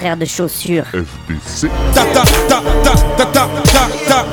[0.00, 0.86] frères de chaussures.
[0.86, 1.68] FDC.
[1.94, 4.26] Ta ta ta ta ta ta ta ta.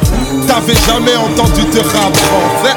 [0.47, 2.75] T'avais jamais entendu de rap français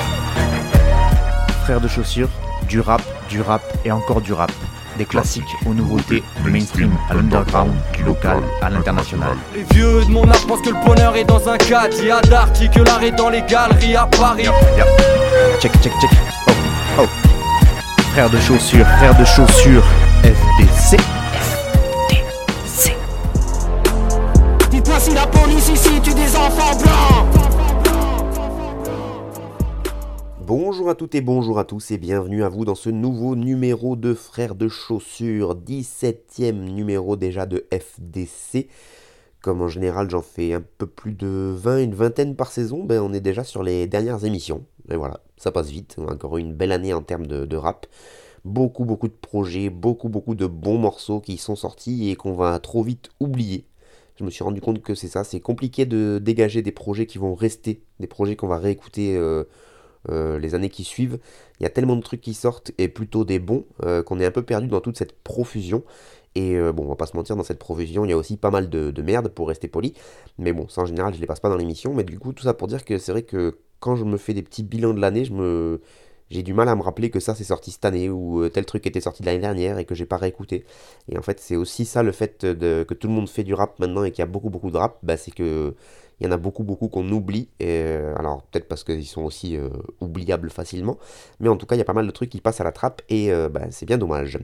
[1.62, 2.28] Frères de chaussures,
[2.68, 4.50] du rap, du rap et encore du rap.
[4.98, 9.36] Des classiques aux nouveautés, du mainstream à l'underground, du local à l'international.
[9.54, 11.94] Les vieux de mon âge pensent que le bonheur est dans un cadre.
[12.00, 14.48] Il y a d'Arty que l'art est dans les galeries à Paris.
[15.60, 16.10] Check, check, check.
[16.48, 17.06] Oh, oh.
[18.12, 19.84] Frères de chaussures, frères de chaussures,
[20.24, 21.00] FDC.
[30.90, 33.94] Bonjour à toutes et bonjour à tous et bienvenue à vous dans ce nouveau numéro
[33.94, 38.66] de Frères de Chaussures, 17ème numéro déjà de FDC.
[39.40, 43.00] Comme en général j'en fais un peu plus de 20, une vingtaine par saison, ben
[43.00, 44.64] on est déjà sur les dernières émissions.
[44.90, 47.86] Et voilà, ça passe vite, encore une belle année en termes de, de rap.
[48.44, 52.58] Beaucoup beaucoup de projets, beaucoup beaucoup de bons morceaux qui sont sortis et qu'on va
[52.58, 53.64] trop vite oublier.
[54.16, 57.18] Je me suis rendu compte que c'est ça, c'est compliqué de dégager des projets qui
[57.18, 59.44] vont rester, des projets qu'on va réécouter euh,
[60.08, 61.18] euh, les années qui suivent.
[61.58, 64.24] Il y a tellement de trucs qui sortent et plutôt des bons euh, qu'on est
[64.24, 65.84] un peu perdu dans toute cette profusion.
[66.34, 68.36] Et euh, bon, on va pas se mentir, dans cette profusion, il y a aussi
[68.36, 69.94] pas mal de, de merde pour rester poli.
[70.38, 71.92] Mais bon, ça en général, je les passe pas dans l'émission.
[71.92, 74.34] Mais du coup, tout ça pour dire que c'est vrai que quand je me fais
[74.34, 75.80] des petits bilans de l'année, je me
[76.30, 78.86] j'ai du mal à me rappeler que ça c'est sorti cette année ou tel truc
[78.86, 80.64] était sorti de l'année dernière et que j'ai pas réécouté.
[81.08, 83.52] Et en fait, c'est aussi ça le fait de, que tout le monde fait du
[83.52, 85.74] rap maintenant et qu'il y a beaucoup beaucoup de rap, bah, c'est que
[86.20, 87.48] il y en a beaucoup beaucoup qu'on oublie.
[87.62, 89.68] Euh, alors peut-être parce qu'ils sont aussi euh,
[90.00, 90.98] oubliables facilement,
[91.40, 92.72] mais en tout cas il y a pas mal de trucs qui passent à la
[92.72, 94.38] trappe et euh, bah, c'est bien dommage.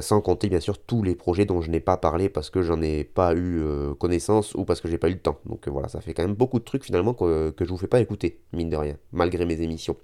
[0.00, 2.80] Sans compter bien sûr tous les projets dont je n'ai pas parlé parce que j'en
[2.80, 3.62] ai pas eu
[4.00, 5.38] connaissance ou parce que j'ai pas eu le temps.
[5.44, 8.00] Donc voilà, ça fait quand même beaucoup de trucs finalement que, je vous fais pas
[8.00, 9.94] écouter, mine de rien, malgré mes émissions.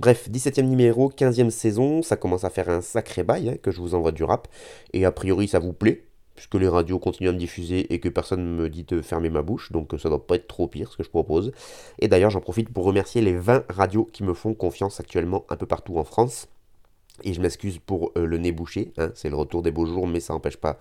[0.00, 3.80] Bref, 17ème numéro, 15ème saison, ça commence à faire un sacré bail hein, que je
[3.80, 4.48] vous envoie du rap.
[4.92, 6.04] Et a priori ça vous plaît,
[6.36, 9.30] puisque les radios continuent à me diffuser et que personne ne me dit de fermer
[9.30, 11.52] ma bouche, donc ça doit pas être trop pire ce que je propose.
[11.98, 15.56] Et d'ailleurs j'en profite pour remercier les 20 radios qui me font confiance actuellement un
[15.56, 16.48] peu partout en France.
[17.24, 20.06] Et je m'excuse pour euh, le nez bouché, hein, c'est le retour des beaux jours,
[20.06, 20.78] mais ça n'empêche pas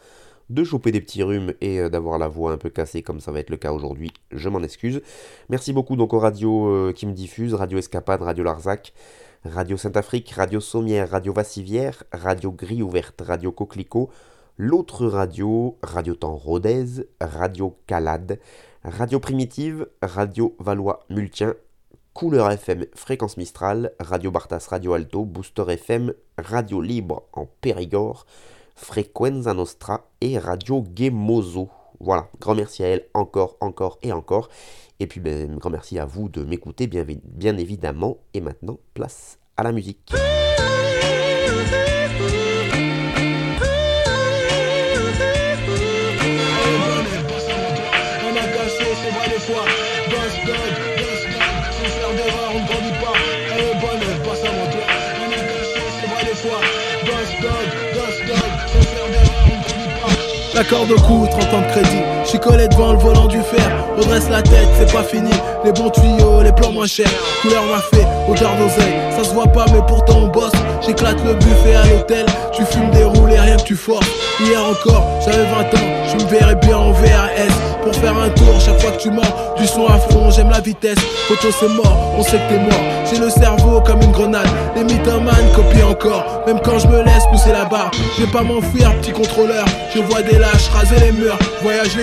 [0.49, 3.31] de choper des petits rhumes et euh, d'avoir la voix un peu cassée comme ça
[3.31, 5.01] va être le cas aujourd'hui, je m'en excuse.
[5.49, 8.93] Merci beaucoup donc aux radios euh, qui me diffusent, Radio Escapade, Radio Larzac,
[9.45, 14.09] Radio Saint-Afrique, Radio Sommière, Radio Vassivière, Radio Grille Ouverte, Radio Coquelicot,
[14.57, 18.39] l'autre radio, Radio Temps Rodez, Radio Calade,
[18.83, 21.55] Radio Primitive, Radio Valois Multien,
[22.13, 28.25] Couleur FM, Fréquence Mistral, Radio Bartas, Radio Alto, Booster FM, Radio Libre en Périgord,
[28.75, 31.69] Frequenza Nostra et Radio Gemozo.
[31.99, 34.49] Voilà, grand merci à elle encore, encore et encore.
[34.99, 38.17] Et puis, ben, grand merci à vous de m'écouter, bien, bien évidemment.
[38.33, 40.13] Et maintenant, place à la musique.
[60.70, 62.15] Corde au cou, 30 ans de crédit.
[62.25, 63.72] J'suis collé devant le volant du fer.
[63.97, 65.30] Redresse la tête, c'est pas fini.
[65.63, 67.09] Les bons tuyaux, les plans moins chers.
[67.41, 68.94] Couleur m'a fait, odeur d'oseille.
[69.16, 70.52] Ça se voit pas, mais pourtant on bosse.
[70.85, 72.25] J'éclate le buffet à l'hôtel.
[72.52, 74.08] Tu fumes des roules et rien que tu forces.
[74.40, 75.88] Hier encore, j'avais 20 ans.
[76.09, 77.53] Je me verrais bien en VRS.
[77.84, 79.22] Pour faire un tour, chaque fois que tu mens,
[79.58, 80.97] du son à fond, j'aime la vitesse.
[81.28, 82.84] Photo c'est mort, on sait que t'es mort.
[83.08, 84.47] J'ai le cerveau comme une grenade.
[84.75, 86.41] Les mythomanes copient encore.
[86.47, 89.66] Même quand je me laisse pousser la barre, je vais pas m'enfuir, petit contrôleur.
[89.94, 91.38] Je vois des lâches raser les murs.
[91.62, 91.96] Voyage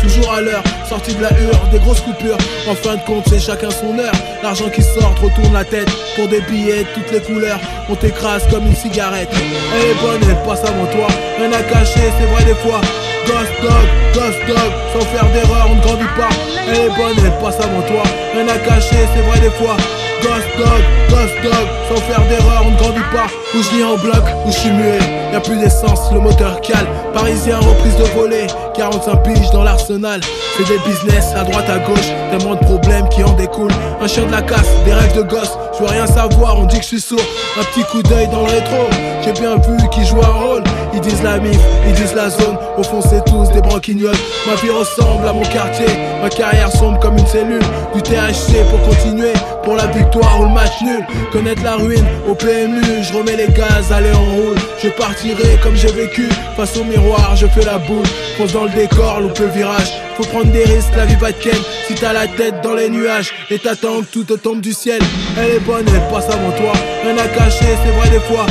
[0.00, 0.62] toujours à l'heure.
[0.88, 2.38] Sortie de la hure, des grosses coupures.
[2.68, 4.12] En fin de compte, c'est chacun son heure.
[4.42, 5.90] L'argent qui sort, retourne la tête.
[6.14, 9.28] Pour des billets de toutes les couleurs, on t'écrase comme une cigarette.
[9.32, 11.06] Elle est elle passe avant toi.
[11.38, 12.80] Rien à cacher, c'est vrai des fois.
[13.26, 16.28] Ghost dog, ghost dog, sans faire d'erreur, on ne grandit pas.
[16.68, 18.02] Elle est bonne, elle passe avant toi.
[18.34, 19.76] Rien à cacher, c'est vrai des fois.
[20.22, 23.26] Ghost dog, ghost dog, sans faire d'erreur, on ne grandit pas.
[23.54, 24.98] Où je lis en bloc, où je suis muet.
[25.32, 26.86] Y'a plus d'essence, le moteur cale.
[27.12, 28.46] Parisien, reprise de volée.
[28.74, 30.20] 45 piges dans l'arsenal.
[30.56, 32.06] Fais des business à droite, à gauche.
[32.30, 33.74] Tellement de problèmes qui en découlent.
[34.00, 35.58] Un chien de la casse, des rêves de gosse.
[35.74, 37.20] Je veux rien savoir, on dit que je suis sourd.
[37.58, 38.88] Un petit coup d'œil dans le rétro.
[39.24, 40.62] J'ai bien vu qui joue un rôle.
[40.96, 42.56] Ils disent la mif, ils disent la zone.
[42.78, 44.16] Au fond, c'est tous des branquignoles.
[44.46, 45.86] Ma vie ressemble à mon quartier.
[46.22, 47.60] Ma carrière sombre comme une cellule.
[47.94, 49.34] Du THC pour continuer.
[49.62, 51.04] Pour la victoire ou le match nul.
[51.32, 52.80] Connaître la ruine au PMU.
[53.02, 54.56] Je remets les gaz, allez en roule.
[54.82, 56.30] Je partirai comme j'ai vécu.
[56.56, 58.06] Face au miroir, je fais la boule.
[58.38, 59.92] Fonce dans le décor, loupe le virage.
[60.16, 61.58] Faut prendre des risques, la vie va de ken.
[61.88, 65.02] Si t'as la tête dans les nuages et t'attends que tout te tombe du ciel.
[65.38, 66.72] Elle est bonne, elle passe avant toi.
[67.04, 68.46] Rien à cacher, c'est vrai des fois.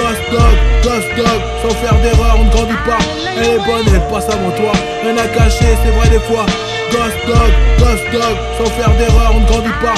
[0.00, 2.98] Ghost Dog, Ghost Dog, sans faire d'erreur, on ne grandit pas.
[3.36, 4.72] Elle est bonne, elle passe avant toi.
[5.02, 6.46] Rien à cacher, c'est vrai des fois.
[6.90, 9.94] Ghost Dog, Ghost Dog, sans faire d'erreur, on ne grandit pas.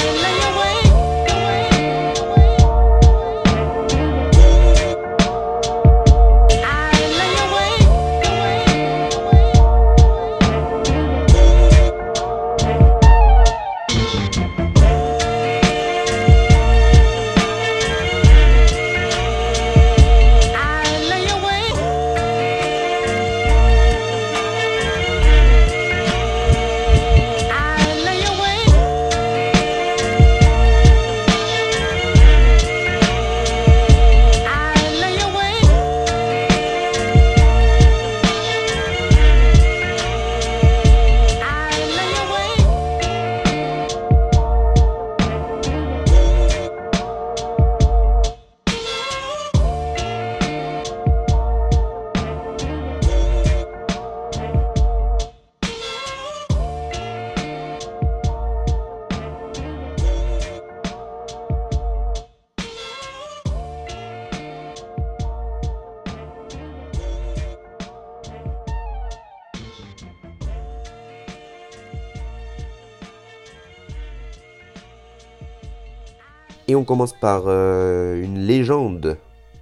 [76.72, 79.18] Et on commence par euh, une légende,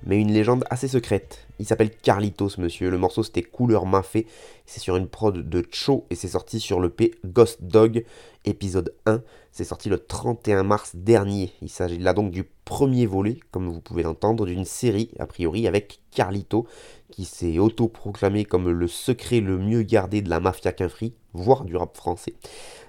[0.07, 1.49] mais une légende assez secrète.
[1.59, 2.89] Il s'appelle Carlitos, monsieur.
[2.89, 4.29] Le morceau c'était Couleur Mafé.
[4.65, 8.05] C'est sur une prod de Cho et c'est sorti sur le P Ghost Dog,
[8.45, 9.23] épisode 1.
[9.51, 11.53] C'est sorti le 31 mars dernier.
[11.62, 15.67] Il s'agit là donc du premier volet, comme vous pouvez l'entendre, d'une série, a priori,
[15.67, 16.69] avec Carlito,
[17.11, 21.75] qui s'est autoproclamé comme le secret le mieux gardé de la mafia quinfri, voire du
[21.75, 22.35] rap français.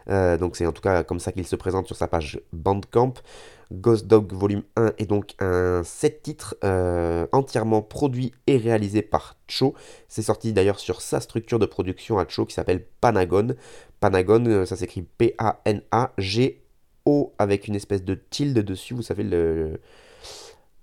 [0.09, 3.15] Euh, donc c'est en tout cas comme ça qu'il se présente sur sa page Bandcamp.
[3.71, 9.37] Ghost Dog Volume 1 est donc un 7 titres euh, entièrement produit et réalisé par
[9.47, 9.73] Cho.
[10.07, 13.55] C'est sorti d'ailleurs sur sa structure de production à Cho qui s'appelle Panagon.
[13.99, 16.61] Panagon, euh, ça s'écrit P-A-N-A-G-O
[17.39, 19.79] avec une espèce de tilde dessus, vous savez, le,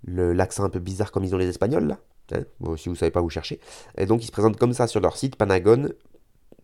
[0.05, 1.99] l'accent un peu bizarre comme ils ont les Espagnols là.
[2.31, 2.43] Hein
[2.77, 3.59] si vous savez pas, vous cherchez.
[3.97, 5.89] Et donc ils se présentent comme ça sur leur site Panagon.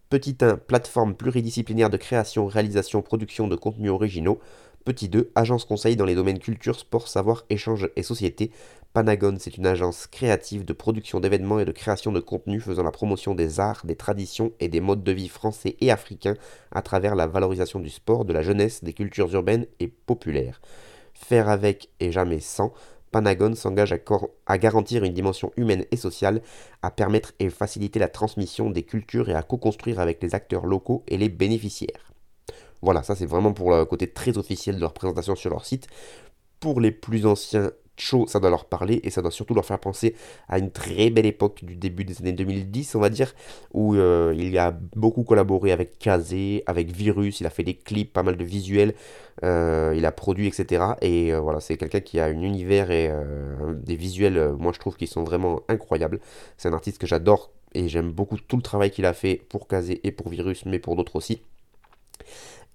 [0.09, 4.39] Petit 1, plateforme pluridisciplinaire de création, réalisation, production de contenus originaux.
[4.85, 8.51] Petit 2, agence conseil dans les domaines culture, sport, savoir, échange et société.
[8.93, 12.91] Panagon, c'est une agence créative de production d'événements et de création de contenus faisant la
[12.91, 16.35] promotion des arts, des traditions et des modes de vie français et africains
[16.71, 20.61] à travers la valorisation du sport, de la jeunesse, des cultures urbaines et populaires.
[21.15, 22.71] Faire avec et jamais sans,
[23.09, 23.95] Panagon s'engage
[24.45, 26.43] à, garantir une dimension humaine et sociale,
[26.83, 31.03] à permettre et faciliter la transmission des cultures et à co-construire avec les acteurs locaux
[31.07, 32.14] et les bénéficiaires.
[32.85, 35.87] Voilà, ça c'est vraiment pour le côté très officiel de leur présentation sur leur site.
[36.59, 39.79] Pour les plus anciens Cho, ça doit leur parler et ça doit surtout leur faire
[39.79, 40.15] penser
[40.47, 43.33] à une très belle époque du début des années 2010, on va dire,
[43.73, 48.13] où euh, il a beaucoup collaboré avec Kazé, avec Virus, il a fait des clips,
[48.13, 48.93] pas mal de visuels,
[49.43, 50.83] euh, il a produit, etc.
[51.01, 53.11] Et euh, voilà, c'est quelqu'un qui a un univers et
[53.73, 56.19] des visuels, moi je trouve qu'ils sont vraiment incroyables.
[56.57, 59.67] C'est un artiste que j'adore et j'aime beaucoup tout le travail qu'il a fait pour
[59.67, 61.41] Kazé et pour Virus, mais pour d'autres aussi.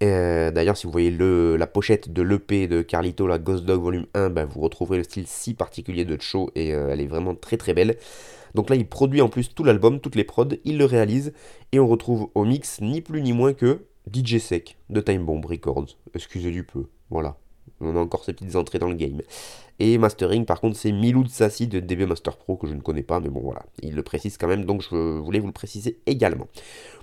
[0.03, 4.07] Euh, d'ailleurs, si vous voyez la pochette de l'EP de Carlito, la Ghost Dog Volume
[4.15, 7.35] 1, ben, vous retrouverez le style si particulier de Cho et euh, elle est vraiment
[7.35, 7.97] très très belle.
[8.55, 11.33] Donc là, il produit en plus tout l'album, toutes les prods, il le réalise
[11.73, 15.45] et on retrouve au mix ni plus ni moins que DJ Sec de Time Bomb
[15.45, 15.97] Records.
[16.15, 17.37] Excusez du peu, voilà.
[17.83, 19.23] On a encore ces petites entrées dans le game.
[19.79, 23.03] Et mastering, par contre, c'est Milou Sassi de DB Master Pro que je ne connais
[23.03, 25.99] pas, mais bon voilà, il le précise quand même, donc je voulais vous le préciser
[26.07, 26.49] également.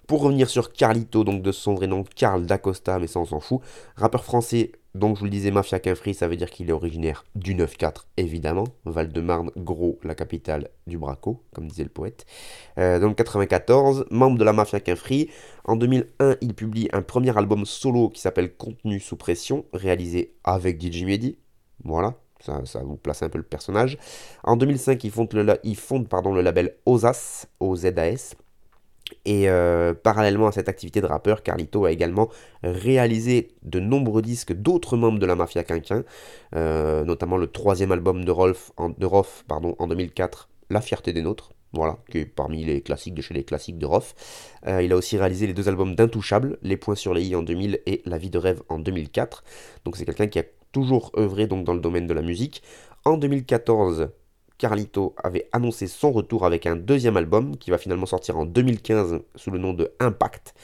[0.07, 3.41] Pour revenir sur Carlito, donc de son vrai nom, Carl D'Acosta, mais ça on s'en
[3.41, 3.59] fout.
[3.97, 7.25] Rappeur français, donc je vous le disais, Mafia Quinfri, ça veut dire qu'il est originaire
[7.35, 8.63] du 9-4, évidemment.
[8.85, 12.25] Val-de-Marne, gros, la capitale du Braco, comme disait le poète.
[12.79, 15.29] Euh, donc 94, membre de la Mafia Quinfri.
[15.65, 20.81] En 2001, il publie un premier album solo qui s'appelle Contenu sous pression, réalisé avec
[20.81, 21.37] DJ Mehdi.
[21.83, 23.97] Voilà, ça, vous place un peu le personnage.
[24.45, 28.35] En 2005, il fonde le, il fonde, pardon, label OZAS, OZAS.
[29.25, 32.29] Et euh, parallèlement à cette activité de rappeur, Carlito a également
[32.63, 36.03] réalisé de nombreux disques d'autres membres de la mafia quinquin,
[36.55, 41.13] euh, notamment le troisième album de Rolf en, de Rof, pardon, en 2004, La fierté
[41.13, 44.15] des nôtres, voilà, qui est parmi les classiques de chez les classiques de Rof.
[44.65, 47.43] Euh, il a aussi réalisé les deux albums d'Intouchable, Les Points sur les i en
[47.43, 49.43] 2000 et La vie de rêve en 2004.
[49.85, 52.61] Donc c'est quelqu'un qui a toujours œuvré donc, dans le domaine de la musique.
[53.05, 54.09] En 2014,
[54.57, 59.19] Carlito avait annoncé son retour avec un deuxième album qui va finalement sortir en 2015
[59.35, 60.55] sous le nom de Impact,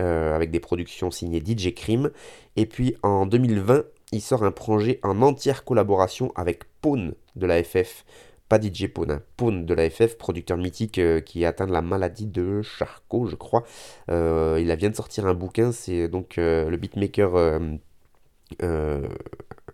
[0.00, 2.10] euh, avec des productions signées DJ Cream.
[2.56, 7.62] Et puis en 2020, il sort un projet en entière collaboration avec Pawn de la
[7.62, 8.04] FF.
[8.48, 11.82] pas DJ Pone, hein, Pone de la FF, producteur mythique euh, qui a atteint la
[11.82, 13.64] maladie de Charcot, je crois.
[14.10, 17.60] Euh, il vient de sortir un bouquin, c'est donc le beatmaker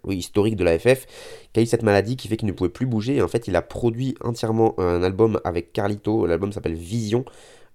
[0.09, 1.07] historique de la FF
[1.53, 3.17] qui a eu cette maladie qui fait qu'il ne pouvait plus bouger.
[3.17, 6.27] Et en fait, il a produit entièrement un album avec Carlito.
[6.27, 7.25] L'album s'appelle Vision.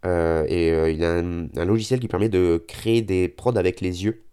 [0.03, 4.25] et il a un, logiciel qui permet de créer des prods avec les yeux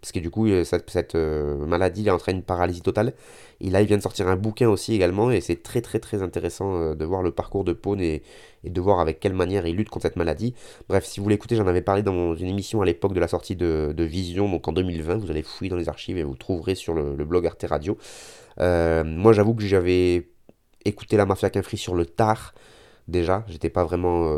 [0.00, 3.14] parce que du coup, euh, cette, euh, maladie entraîne une paralysie totale.
[3.60, 6.22] Et là, il vient de sortir un bouquin aussi également, et c'est très très très
[6.22, 8.22] intéressant euh, de voir le parcours de Pone et,
[8.64, 10.54] de voir avec quelle manière il lutte contre cette maladie.
[10.88, 13.28] Bref, si vous voulez écouter, j'en avais parlé dans une émission à l'époque de la
[13.28, 16.74] sortie de, Vision, donc en 2020, vous allez fouiller dans les archives et vous trouverez
[16.74, 17.98] sur le, blog Arte Radio.
[18.58, 20.28] moi, j'avoue que j'avais
[20.84, 22.54] écouté la Mafia Quinfri sur le tard
[23.08, 23.44] déjà.
[23.48, 24.30] J'étais pas vraiment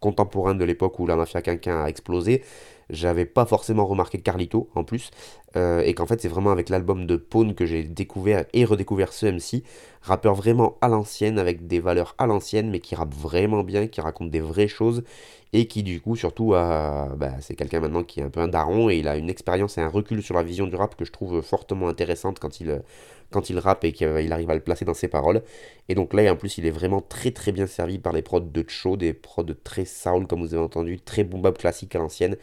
[0.00, 2.42] contemporain de l'époque où la mafia quinquin a explosé.
[2.88, 5.12] J'avais pas forcément remarqué Carlito en plus,
[5.56, 9.12] euh, et qu'en fait c'est vraiment avec l'album de Pone que j'ai découvert et redécouvert
[9.12, 9.62] ce MC,
[10.02, 14.00] rappeur vraiment à l'ancienne, avec des valeurs à l'ancienne, mais qui rappe vraiment bien, qui
[14.00, 15.04] raconte des vraies choses,
[15.52, 18.90] et qui du coup surtout bah, c'est quelqu'un maintenant qui est un peu un daron,
[18.90, 21.12] et il a une expérience et un recul sur la vision du rap que je
[21.12, 22.82] trouve fortement intéressante quand il,
[23.30, 25.42] quand il rappe et qu'il arrive à le placer dans ses paroles.
[25.88, 28.40] Et donc là, en plus, il est vraiment très très bien servi par les prods
[28.40, 31.98] de Cho, des prods très soul comme vous avez entendu, très boom bap classique à
[31.98, 32.36] l'ancienne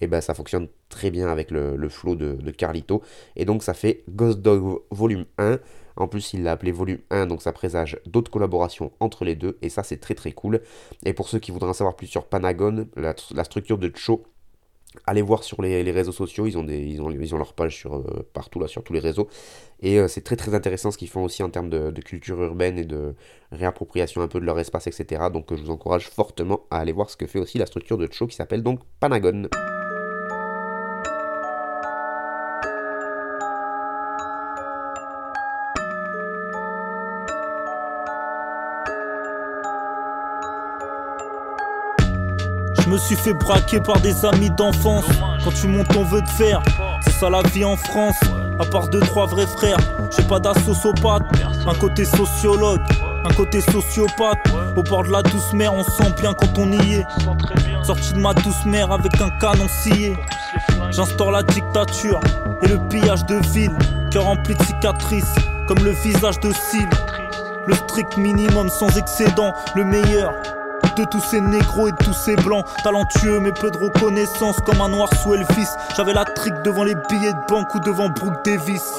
[0.00, 3.02] et ben ça fonctionne très bien avec le, flow de, Carlito.
[3.36, 5.58] Et donc ça fait Ghost Dog Volume 1.
[5.96, 9.58] En plus, il l'a appelé Volume 1, donc ça présage d'autres collaborations entre les deux,
[9.62, 10.60] et ça c'est très très cool.
[11.04, 14.24] Et pour ceux qui voudraient en savoir plus sur Panagon, la, structure de Cho,
[15.06, 16.98] allez voir sur les, réseaux sociaux, ils ont, des, ils
[17.36, 19.28] leur page sur, euh, partout là, sur tous les réseaux.
[19.80, 22.78] Et euh, c'est très très intéressant ce qu'ils font aussi en termes de, culture urbaine
[22.78, 23.14] et de
[23.52, 25.24] réappropriation un peu de leur espace, etc.
[25.32, 27.98] Donc euh, je vous encourage fortement à aller voir ce que fait aussi la structure
[27.98, 29.48] de Cho qui s'appelle donc Panagon.
[43.04, 45.04] Suis fait braquer par des amis d'enfance.
[45.44, 46.62] Quand tu montes, on veut te faire.
[47.02, 48.16] C'est ça la vie en France.
[48.58, 49.76] À part deux, trois vrais frères.
[50.16, 51.22] J'ai pas d'associopathe.
[51.66, 52.80] Un côté sociologue,
[53.24, 54.38] un côté sociopathe.
[54.76, 57.06] Au bord de la douce mer, on sent bien quand on y est.
[57.82, 60.16] Sorti de ma douce mer avec un canon scié.
[60.90, 62.20] J'instaure la dictature
[62.62, 63.76] et le pillage de ville.
[64.10, 65.34] Cœur rempli de cicatrices,
[65.68, 66.88] comme le visage de Syl.
[67.66, 70.32] Le strict minimum sans excédent, le meilleur
[70.96, 74.80] de tous ces négros et de tous ces blancs talentueux mais peu de reconnaissance comme
[74.80, 75.68] un noir sous Elvis.
[75.96, 78.94] J'avais la trique devant les billets de banque ou devant Brooke Davis.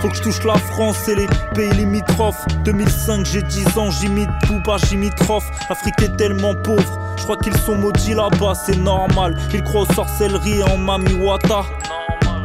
[0.00, 2.44] Faut que je touche la France et les pays limitrophes.
[2.64, 5.44] 2005, j'ai 10 ans, j'imite Booba, j'imitrof.
[5.68, 9.36] L'Afrique est tellement pauvre, je crois qu'ils sont maudits là-bas, c'est normal.
[9.52, 11.62] Ils croient aux sorcelleries en Mamiwata.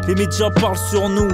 [0.08, 1.30] Les médias parlent sur nous,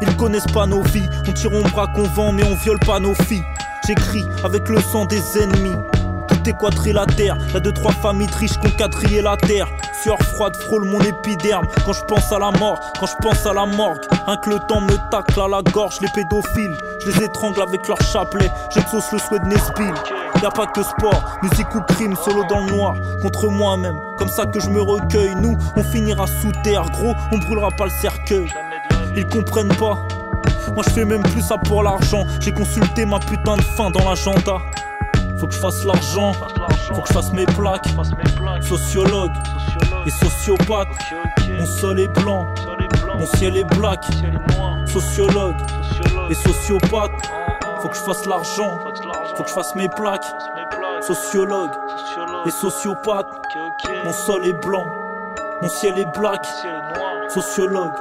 [0.00, 1.08] ils connaissent pas nos vies.
[1.28, 3.44] On tire, on bras qu'on vend, mais on viole pas nos filles.
[3.86, 5.74] J'écris avec le sang des ennemis
[6.46, 7.36] équatrer la terre.
[7.52, 9.66] Y'a deux, trois familles triches qui ont quadrillé la terre.
[10.02, 13.52] Sueur froide frôle mon épiderme quand je pense à la mort, quand je pense à
[13.52, 14.00] la morgue.
[14.26, 16.76] Un que le temps me tacle à la gorge, les pédophiles.
[17.04, 19.94] Je les étrangle avec leur chapelet, j'exauce le souhait de Nesbill.
[20.42, 24.00] Y'a pas que sport, musique ou crime, solo dans le noir, contre moi-même.
[24.18, 27.84] Comme ça que je me recueille, nous, on finira sous terre, gros, on brûlera pas
[27.84, 28.48] le cercueil.
[29.14, 29.98] Ils comprennent pas.
[30.74, 32.24] Moi je fais même plus ça pour l'argent.
[32.40, 34.58] J'ai consulté ma putain de fin dans l'agenda.
[35.42, 36.34] Faut que je fasse l'argent,
[36.94, 37.88] faut que je fasse mes plaques.
[38.60, 39.32] Sociologue
[40.06, 40.86] et sociopathe.
[41.58, 42.46] Mon sol est blanc,
[43.18, 44.04] mon ciel est black.
[44.86, 45.56] Sociologue
[46.30, 47.10] et sociopathe.
[47.80, 48.78] Faut que je fasse l'argent,
[49.34, 50.26] faut que je fasse mes plaques.
[51.00, 51.72] Sociologue
[52.46, 53.26] et sociopathe.
[54.04, 54.86] Mon sol est blanc,
[55.60, 56.46] mon ciel est black.
[57.28, 57.94] Sociologue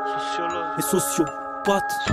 [0.78, 2.12] et sociopathe.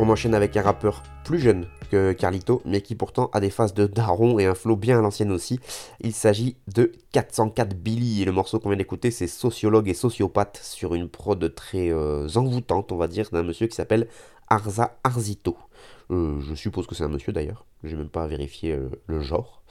[0.00, 3.74] On enchaîne avec un rappeur plus jeune que Carlito, mais qui pourtant a des phases
[3.74, 5.58] de daron et un flow bien à l'ancienne aussi.
[6.00, 10.60] Il s'agit de 404 Billy, et le morceau qu'on vient d'écouter, c'est Sociologue et Sociopathe,
[10.62, 14.06] sur une prod très euh, envoûtante, on va dire, d'un monsieur qui s'appelle
[14.48, 15.56] Arza Arzito.
[16.12, 19.62] Euh, je suppose que c'est un monsieur d'ailleurs, j'ai même pas vérifié euh, le genre.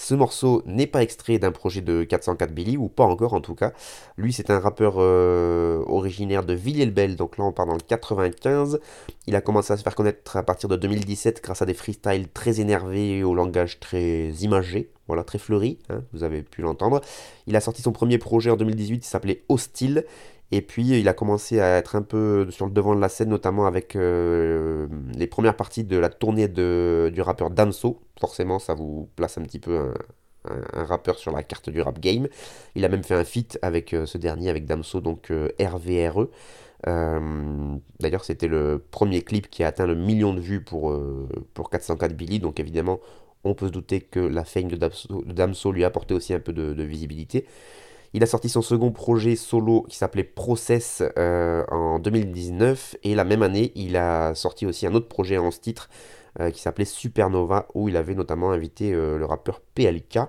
[0.00, 3.56] Ce morceau n'est pas extrait d'un projet de 404 Billy, ou pas encore en tout
[3.56, 3.72] cas.
[4.16, 8.78] Lui, c'est un rappeur euh, originaire de Villiers-le-Bel, donc là on part dans le 95.
[9.26, 12.28] Il a commencé à se faire connaître à partir de 2017 grâce à des freestyles
[12.28, 17.00] très énervés au langage très imagé, voilà, très fleuri, hein, vous avez pu l'entendre.
[17.48, 20.04] Il a sorti son premier projet en 2018, il s'appelait Hostile,
[20.50, 23.28] Et puis il a commencé à être un peu sur le devant de la scène,
[23.28, 28.00] notamment avec euh, les premières parties de la tournée de, du rappeur Damso.
[28.18, 29.92] Forcément, ça vous place un petit peu un,
[30.74, 32.28] un- rappeur sur la carte du rap game.
[32.74, 36.28] Il a même fait un feat avec euh, ce dernier, avec Damso, donc euh, RVRE.
[36.86, 40.96] Euh, D'ailleurs, c'était le premier clip qui a atteint le million de vues pour,
[41.54, 42.38] pour 404 Billy.
[42.40, 43.00] Donc évidemment,
[43.44, 44.76] on peut se douter que la fame de
[45.32, 47.46] Damso, lui a apporté aussi un peu de visibilité.
[48.14, 53.24] Il a sorti son second projet solo qui s'appelait Process euh, en 2019 et la
[53.24, 55.90] même année il a sorti aussi un autre projet en ce titre
[56.40, 60.20] euh, qui s'appelait Supernova où il avait notamment invité euh, le rappeur PLK.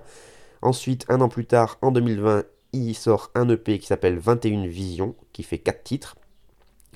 [0.62, 2.44] Ensuite, un an plus tard, en 2020,
[2.74, 6.16] il sort un EP qui s'appelle 21 Visions qui fait 4 titres.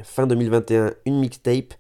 [0.02, 1.74] Fin 2021, une mixtape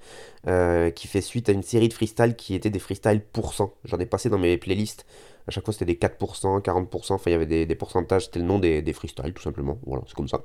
[0.94, 3.74] qui fait suite à une série de freestyles qui étaient des freestyles pourcents.
[3.84, 5.04] J'en ai passé dans mes playlists.
[5.46, 7.12] À chaque fois, c'était des 4%, 40%.
[7.12, 8.26] Enfin, il y avait des, pourcentages.
[8.26, 9.78] C'était le nom des, des freestyles, tout simplement.
[9.86, 10.42] Voilà, c'est comme ça.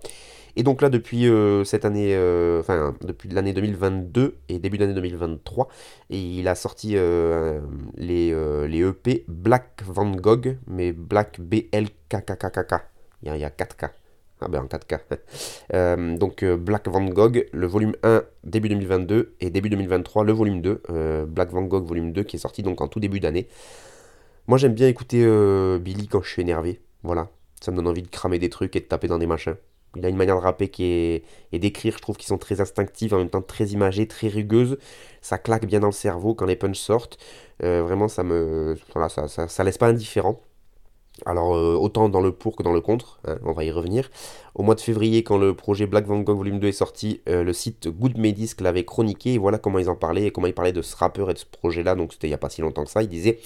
[0.56, 4.94] Et donc là, depuis euh, cette année, euh, enfin, depuis l'année 2022 et début d'année
[4.94, 5.68] 2023,
[6.10, 7.62] et il a sorti euh,
[7.96, 8.34] les,
[8.68, 12.75] les EP Black Van Gogh, mais Black B-L-K-K-K-K.
[13.22, 13.89] Il y a, il y a 4K.
[14.41, 15.00] Ah ben en 4K.
[15.75, 20.62] Euh, donc Black Van Gogh, le volume 1 début 2022 et début 2023 le volume
[20.63, 23.48] 2, euh, Black Van Gogh volume 2 qui est sorti donc en tout début d'année.
[24.50, 27.29] Moi j'aime bien écouter euh, Billy quand je suis énervé, voilà.
[27.62, 29.53] Ça me donne envie de cramer des trucs et de taper dans des machins.
[29.96, 31.24] Il a une manière de rapper qui est...
[31.51, 34.79] et d'écrire, je trouve, qui sont très instinctives, en même temps très imagées, très rugueuses.
[35.22, 37.20] Ça claque bien dans le cerveau quand les punchs sortent.
[37.63, 38.75] Euh, vraiment, ça me...
[38.96, 40.41] Voilà, ça, ça, ça laisse pas indifférent.
[41.27, 44.10] Alors, euh, autant dans le pour que dans le contre, hein, on va y revenir.
[44.56, 47.53] Au mois de février, quand le projet Black Van Gogh Volume 2 est sorti, le
[47.53, 50.74] site Good Medisc l'avait chroniqué, et voilà comment ils en parlaient, et comment ils parlaient
[50.74, 52.84] de ce rappeur et de ce projet-là, donc c'était il n'y a pas si longtemps
[52.84, 53.03] que ça.
[53.03, 53.38] Ils disaient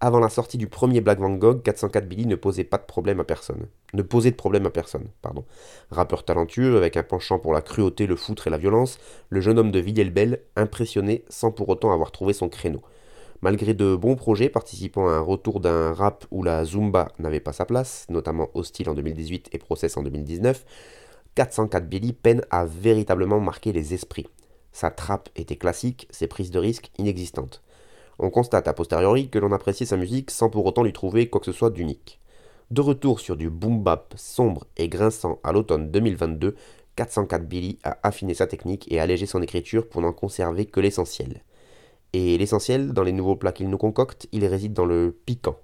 [0.00, 3.18] Avant la sortie du premier Black Van Gogh, 404 Billy ne posait pas de problème
[3.18, 3.66] à personne.
[3.94, 5.44] Ne posait de problème à personne, pardon.
[5.90, 9.58] Rappeur talentueux, avec un penchant pour la cruauté, le foutre et la violence, le jeune
[9.58, 12.80] homme de Villers-le-Bel, impressionné sans pour autant avoir trouvé son créneau.
[13.42, 17.52] Malgré de bons projets participant à un retour d'un rap où la Zumba n'avait pas
[17.52, 20.64] sa place, notamment Hostile en 2018 et Process en 2019,
[21.34, 24.28] 404 Billy peine à véritablement marquer les esprits.
[24.70, 27.64] Sa trappe était classique, ses prises de risque inexistantes.
[28.20, 31.40] On constate a posteriori que l'on appréciait sa musique sans pour autant lui trouver quoi
[31.40, 32.20] que ce soit d'unique.
[32.70, 36.56] De retour sur du boom bap sombre et grinçant à l'automne 2022,
[36.96, 41.44] 404 Billy a affiné sa technique et allégé son écriture pour n'en conserver que l'essentiel.
[42.12, 45.56] Et l'essentiel, dans les nouveaux plats qu'il nous concocte, il réside dans le piquant.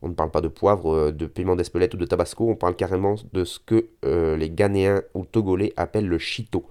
[0.00, 2.76] On ne parle pas de poivre, euh, de piment d'Espelette ou de tabasco, on parle
[2.76, 6.64] carrément de ce que euh, les Ghanéens ou Togolais appellent le chito,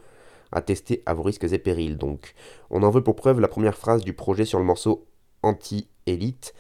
[0.51, 0.63] à
[1.05, 2.33] à vos risques et périls donc.
[2.69, 5.05] On en veut pour preuve la première phrase du projet sur le morceau
[5.43, 6.53] Anti-Élite,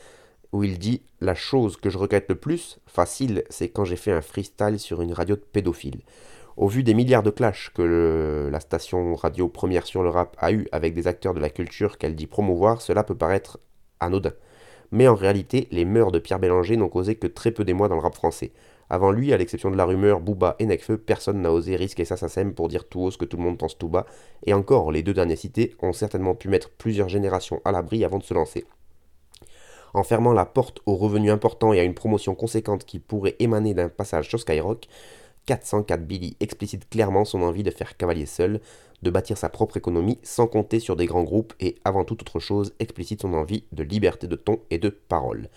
[0.51, 4.11] où il dit La chose que je regrette le plus, facile, c'est quand j'ai fait
[4.11, 6.01] un freestyle sur une radio de pédophile.
[6.57, 10.51] Au vu des milliards de clashs que la station radio première sur le rap a
[10.51, 13.59] eu avec des acteurs de la culture qu'elle dit promouvoir, cela peut paraître
[13.99, 14.33] anodin.
[14.91, 17.95] Mais en réalité, les mœurs de Pierre Bélanger n'ont causé que très peu d'émoi dans
[17.95, 18.53] le rap français.
[18.89, 22.15] Avant lui, à l'exception de la rumeur Booba et Nekfeu, personne n'a osé risquer sa
[22.55, 24.05] pour dire tout haut ce que tout le monde pense tout bas,
[24.45, 28.17] et encore, les deux derniers cités ont certainement pu mettre plusieurs générations à l'abri avant
[28.17, 28.65] de se lancer.
[29.93, 33.73] En fermant la porte aux revenus importants et à une promotion conséquente qui pourrait émaner
[33.73, 34.87] d'un passage sur Skyrock,
[35.47, 38.59] 404 Billy explicite clairement son envie de faire cavalier seul,
[39.01, 42.39] de bâtir sa propre économie sans compter sur des grands groupes et, avant toute autre
[42.39, 45.49] chose, explicite son envie de liberté de ton et de parole.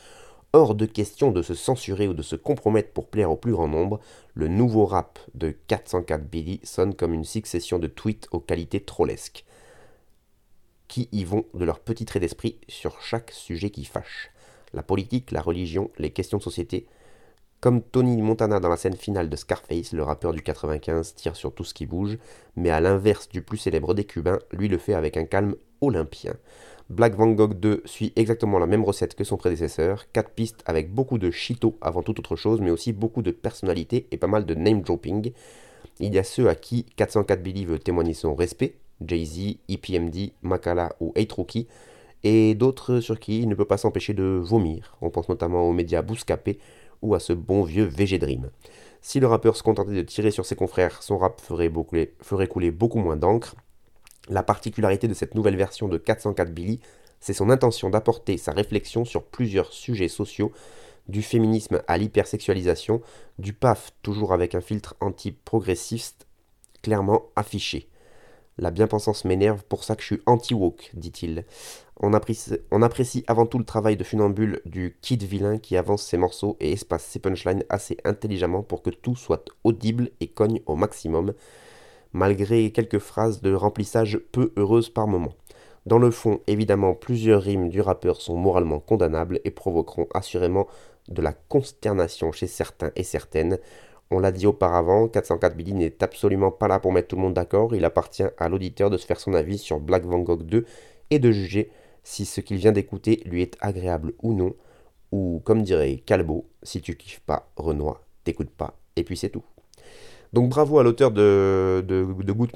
[0.53, 3.69] Hors de question de se censurer ou de se compromettre pour plaire au plus grand
[3.69, 4.01] nombre,
[4.35, 9.45] le nouveau rap de 404 Billy sonne comme une succession de tweets aux qualités trollesques,
[10.89, 14.33] qui y vont de leur petit trait d'esprit sur chaque sujet qui fâche.
[14.73, 16.89] La politique, la religion, les questions de société,
[17.61, 21.55] comme Tony Montana dans la scène finale de Scarface, le rappeur du 95 tire sur
[21.55, 22.19] tout ce qui bouge,
[22.57, 26.35] mais à l'inverse du plus célèbre des Cubains, lui le fait avec un calme olympien.
[26.91, 30.93] Black Van Gogh 2 suit exactement la même recette que son prédécesseur, 4 pistes avec
[30.93, 34.45] beaucoup de chito avant toute autre chose, mais aussi beaucoup de personnalité et pas mal
[34.45, 35.31] de name dropping.
[36.01, 38.75] Il y a ceux à qui 404 Billy veut témoigner son respect,
[39.07, 41.69] Jay-Z, EPMD, Makala ou Eight Rookie,
[42.25, 44.97] et d'autres sur qui il ne peut pas s'empêcher de vomir.
[45.01, 46.59] On pense notamment aux médias Bouscapé
[47.03, 48.51] ou à ce bon vieux VG Dream.
[49.01, 52.99] Si le rappeur se contentait de tirer sur ses confrères, son rap ferait couler beaucoup
[52.99, 53.55] moins d'encre.
[54.31, 56.79] La particularité de cette nouvelle version de 404 Billy,
[57.19, 60.53] c'est son intention d'apporter sa réflexion sur plusieurs sujets sociaux,
[61.09, 63.03] du féminisme à l'hypersexualisation,
[63.41, 66.29] du PAF toujours avec un filtre anti-progressiste
[66.81, 67.89] clairement affiché.
[68.57, 71.45] La bien-pensance m'énerve pour ça que je suis anti-woke, dit-il.
[71.97, 76.05] On apprécie, on apprécie avant tout le travail de funambule du kid vilain qui avance
[76.05, 80.61] ses morceaux et espace ses punchlines assez intelligemment pour que tout soit audible et cogne
[80.67, 81.35] au maximum.
[82.13, 85.33] Malgré quelques phrases de remplissage peu heureuses par moment.
[85.87, 90.67] Dans le fond, évidemment, plusieurs rimes du rappeur sont moralement condamnables et provoqueront assurément
[91.09, 93.59] de la consternation chez certains et certaines.
[94.11, 97.35] On l'a dit auparavant, 404 Billy n'est absolument pas là pour mettre tout le monde
[97.35, 100.67] d'accord, il appartient à l'auditeur de se faire son avis sur Black Van Gogh 2
[101.11, 101.71] et de juger
[102.03, 104.55] si ce qu'il vient d'écouter lui est agréable ou non,
[105.13, 109.45] ou comme dirait Calbo, si tu kiffes pas, Renoir, t'écoutes pas, et puis c'est tout.
[110.33, 112.07] Donc bravo à l'auteur de, de,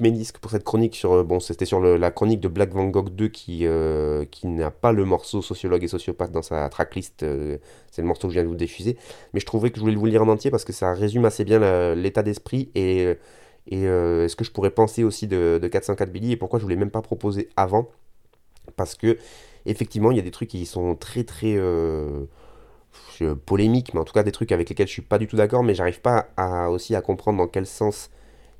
[0.01, 1.11] Ménisque pour cette chronique sur...
[1.11, 4.71] Euh, bon, c'était sur la chronique de Black Van Gogh 2 qui, euh, qui n'a
[4.71, 7.23] pas le morceau sociologue et sociopathe dans sa tracklist.
[7.23, 7.57] euh,
[7.91, 8.97] c'est le morceau que je viens de vous diffuser.
[9.33, 11.25] Mais je trouvais que je voulais vous le lire en entier parce que ça résume
[11.25, 13.17] assez bien l'état d'esprit et,
[13.67, 16.75] et ce que je pourrais penser aussi de, de 404 Billy et pourquoi je voulais
[16.77, 17.89] même pas proposer avant?
[18.77, 19.17] Parce que
[19.65, 21.57] effectivement, il y a des trucs qui sont très très...
[23.21, 25.35] euh, polémiques, mais en tout cas des trucs avec lesquels je suis pas du tout
[25.35, 28.09] d'accord, mais j'arrive pas à, aussi à comprendre dans quel sens,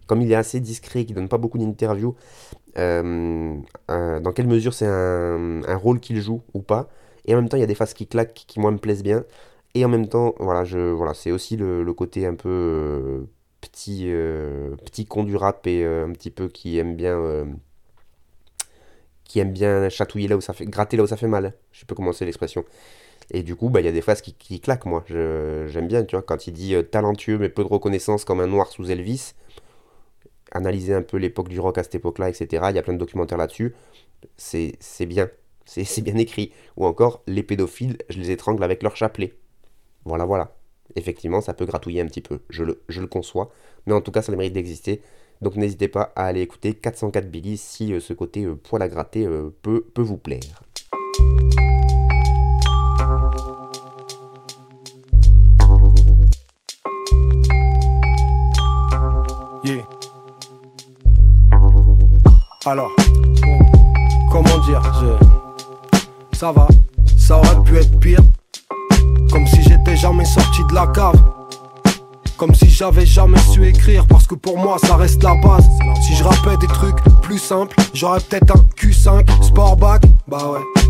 [0.07, 2.15] comme il est assez discret, qu'il donne pas beaucoup d'interviews,
[2.77, 3.55] euh,
[3.87, 6.89] dans quelle mesure c'est un, rôle qu'il joue ou pas.
[7.25, 9.03] Et en même temps, il y a des phases qui claquent qui moi me plaisent
[9.03, 9.23] bien.
[9.73, 13.25] Et en même temps, voilà, je, voilà, c'est aussi le, côté un peu euh,
[13.61, 14.05] petit,
[14.85, 17.19] petit con du rap et un petit peu qui aime bien,
[19.25, 21.53] qui aime bien chatouiller là où ça fait, gratter là où ça fait mal.
[21.71, 22.63] Je sais pas comment c'est l'expression.
[23.31, 25.03] Et du coup, bah, il y a des phases qui, qui claquent, moi.
[25.07, 28.47] J'aime bien, tu vois, quand il dit euh, talentueux mais peu de reconnaissance comme un
[28.47, 29.33] noir sous Elvis.
[30.51, 32.67] Analyser un peu l'époque du rock à cette époque-là, etc.
[32.69, 33.75] Il y a plein de documentaires là-dessus.
[34.37, 35.29] C'est bien.
[35.65, 36.51] C'est c'est bien écrit.
[36.77, 39.33] Ou encore, les pédophiles, je les étrangle avec leur chapelet.
[40.05, 40.55] Voilà, voilà.
[40.95, 42.39] Effectivement, ça peut gratouiller un petit peu.
[42.49, 43.51] Je le, je le conçois.
[43.87, 45.01] Mais en tout cas, ça a le mérite d'exister.
[45.41, 48.87] Donc n'hésitez pas à aller écouter 404 Billy si euh, ce côté euh, poil à
[48.87, 50.63] gratter euh, peut, peut vous plaire.
[62.67, 62.89] Alors,
[64.31, 66.35] comment dire, je...
[66.35, 66.67] ça va,
[67.15, 68.21] ça aurait pu être pire.
[69.31, 71.21] Comme si j'étais jamais sorti de la cave.
[72.37, 75.69] Comme si j'avais jamais su écrire, parce que pour moi ça reste la base.
[76.01, 80.01] Si je rappais des trucs plus simples, j'aurais peut-être un Q5 Sportback.
[80.27, 80.81] Bah ouais.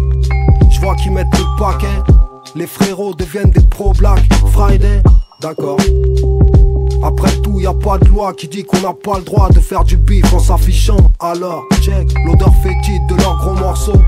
[0.71, 2.13] Je vois qu'ils mettent le paquet.
[2.55, 4.21] Les frérots deviennent des pro Black
[4.53, 5.03] Friday.
[5.41, 5.77] D'accord.
[7.03, 9.59] Après tout, y a pas de loi qui dit qu'on n'a pas le droit de
[9.59, 11.11] faire du bif en s'affichant.
[11.19, 14.01] Alors, check l'odeur fétide de leurs gros morceaux.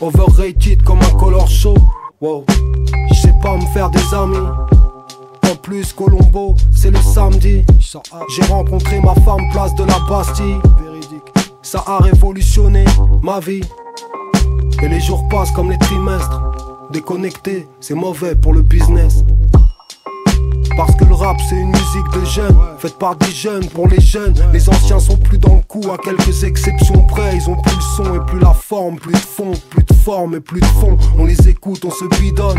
[0.00, 1.74] Overrated comme un color show.
[2.20, 2.44] Wow,
[3.08, 4.36] je sais pas me faire des amis.
[5.50, 7.64] En plus, Colombo, c'est le samedi.
[8.28, 10.56] J'ai rencontré ma femme place de la Bastille.
[11.62, 12.84] Ça a révolutionné
[13.22, 13.62] ma vie.
[14.82, 16.40] Et les jours passent comme les trimestres.
[16.90, 19.24] Déconnecté, c'est mauvais pour le business.
[20.76, 24.00] Parce que le rap c'est une musique de jeunes, faite par des jeunes pour les
[24.00, 24.34] jeunes.
[24.52, 27.36] Les anciens sont plus dans le coup, à quelques exceptions près.
[27.36, 30.36] Ils ont plus le son et plus la forme, plus de fond, plus de forme
[30.36, 30.96] et plus de fond.
[31.18, 32.58] On les écoute, on se bidonne.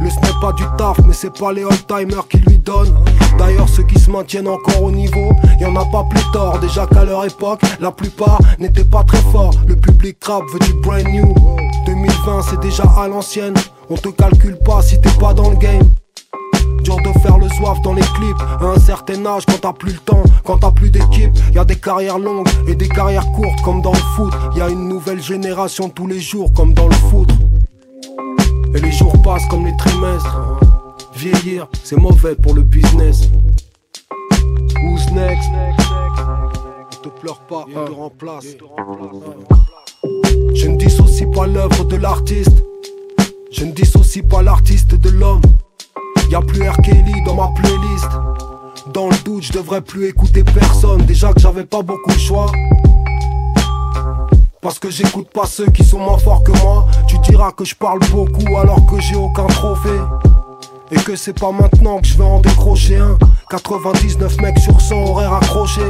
[0.00, 2.94] Le ce n'est pas du taf, mais c'est pas les old-timers qui lui donnent.
[3.38, 6.58] D'ailleurs, ceux qui se maintiennent encore au niveau, y en a pas pléthore.
[6.60, 9.54] Déjà qu'à leur époque, la plupart n'étaient pas très forts.
[9.66, 11.34] Le public rap veut du brand new.
[11.86, 13.54] 2020, c'est déjà à l'ancienne.
[13.90, 15.93] On te calcule pas si t'es pas dans le game.
[16.84, 18.36] Dur de faire le soif dans les clips.
[18.60, 21.64] À un certain âge quand t'as plus le temps Quand t'as plus d'équipe Y a
[21.64, 24.32] des carrières longues et des carrières courtes comme dans le foot.
[24.54, 27.30] Y a une nouvelle génération tous les jours comme dans le foot.
[28.74, 30.36] Et les jours passent comme les trimestres.
[31.14, 33.30] Vieillir c'est mauvais pour le business.
[34.82, 35.48] Who's next?
[35.50, 38.44] Ne te pleure pas, on te remplace.
[40.54, 42.62] Je ne dissocie pas l'œuvre de l'artiste.
[43.50, 45.40] Je ne dissocie pas l'artiste de l'homme
[46.34, 46.74] Y'a plus R.
[47.24, 48.08] Dans ma playlist.
[48.92, 51.02] Dans le doute, je devrais plus écouter personne.
[51.02, 52.50] Déjà que j'avais pas beaucoup de choix.
[54.60, 56.88] Parce que j'écoute pas ceux qui sont moins forts que moi.
[57.06, 60.00] Tu diras que je parle beaucoup alors que j'ai aucun trophée.
[60.90, 63.16] Et que c'est pas maintenant que je vais en décrocher un.
[63.48, 65.82] 99 mecs sur 100 auraient raccroché.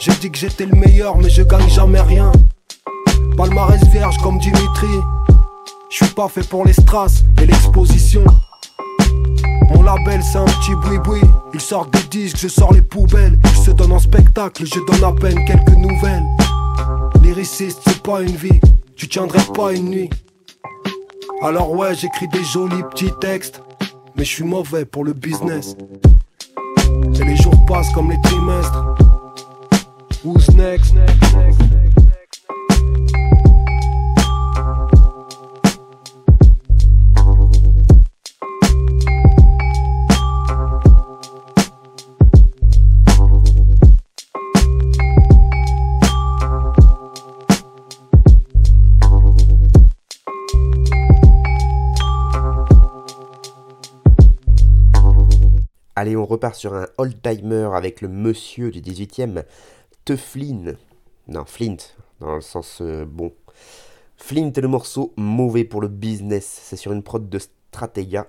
[0.00, 2.32] J'ai dit que j'étais le meilleur, mais je gagne jamais rien.
[3.36, 4.98] Palmarès vierge comme Dimitri.
[5.90, 8.24] Je suis pas fait pour les strass et l'exposition.
[9.70, 11.20] Mon label c'est un petit boui-boui
[11.52, 13.38] Il sort des disques, je sors les poubelles.
[13.44, 16.24] Il se donne en spectacle, je donne à peine quelques nouvelles.
[17.22, 18.60] Lyriciste c'est pas une vie.
[18.96, 20.10] Tu tiendrais pas une nuit.
[21.42, 23.62] Alors ouais j'écris des jolis petits textes.
[24.16, 25.76] Mais je suis mauvais pour le business.
[27.14, 28.84] Et les jours passent comme les trimestres.
[30.24, 30.94] Who's next?
[56.16, 59.44] On repart sur un old-timer avec le monsieur du 18ème,
[60.04, 60.74] Teflin.
[61.28, 61.76] Non, Flint,
[62.20, 63.32] dans le sens euh, bon.
[64.16, 66.44] Flint est le morceau mauvais pour le business.
[66.62, 68.28] C'est sur une prod de Stratega.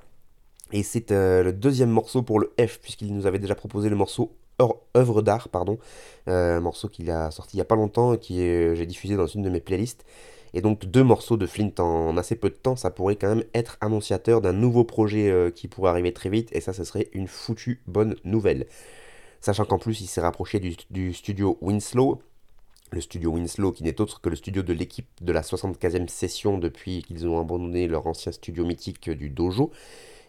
[0.71, 3.95] Et c'est euh, le deuxième morceau pour le F, puisqu'il nous avait déjà proposé le
[3.95, 4.32] morceau
[4.95, 5.78] œuvre d'art, pardon,
[6.28, 9.15] euh, un morceau qu'il a sorti il n'y a pas longtemps et que j'ai diffusé
[9.15, 10.06] dans une de mes playlists.
[10.53, 13.43] Et donc deux morceaux de Flint en assez peu de temps, ça pourrait quand même
[13.53, 17.10] être annonciateur d'un nouveau projet euh, qui pourrait arriver très vite, et ça, ce serait
[17.13, 18.67] une foutue bonne nouvelle.
[19.41, 22.19] Sachant qu'en plus, il s'est rapproché du, studio Winslow,
[22.91, 26.58] le studio Winslow qui n'est autre que le studio de l'équipe de la 75e session
[26.58, 29.71] depuis qu'ils ont abandonné leur ancien studio mythique du Dojo.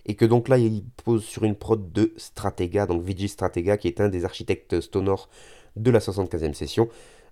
[0.04, 3.88] Et que donc là, il pose sur une prod de Stratega, donc Vigi Stratega, qui
[3.88, 5.28] est un des architectes sonores
[5.76, 6.88] de la 75e session.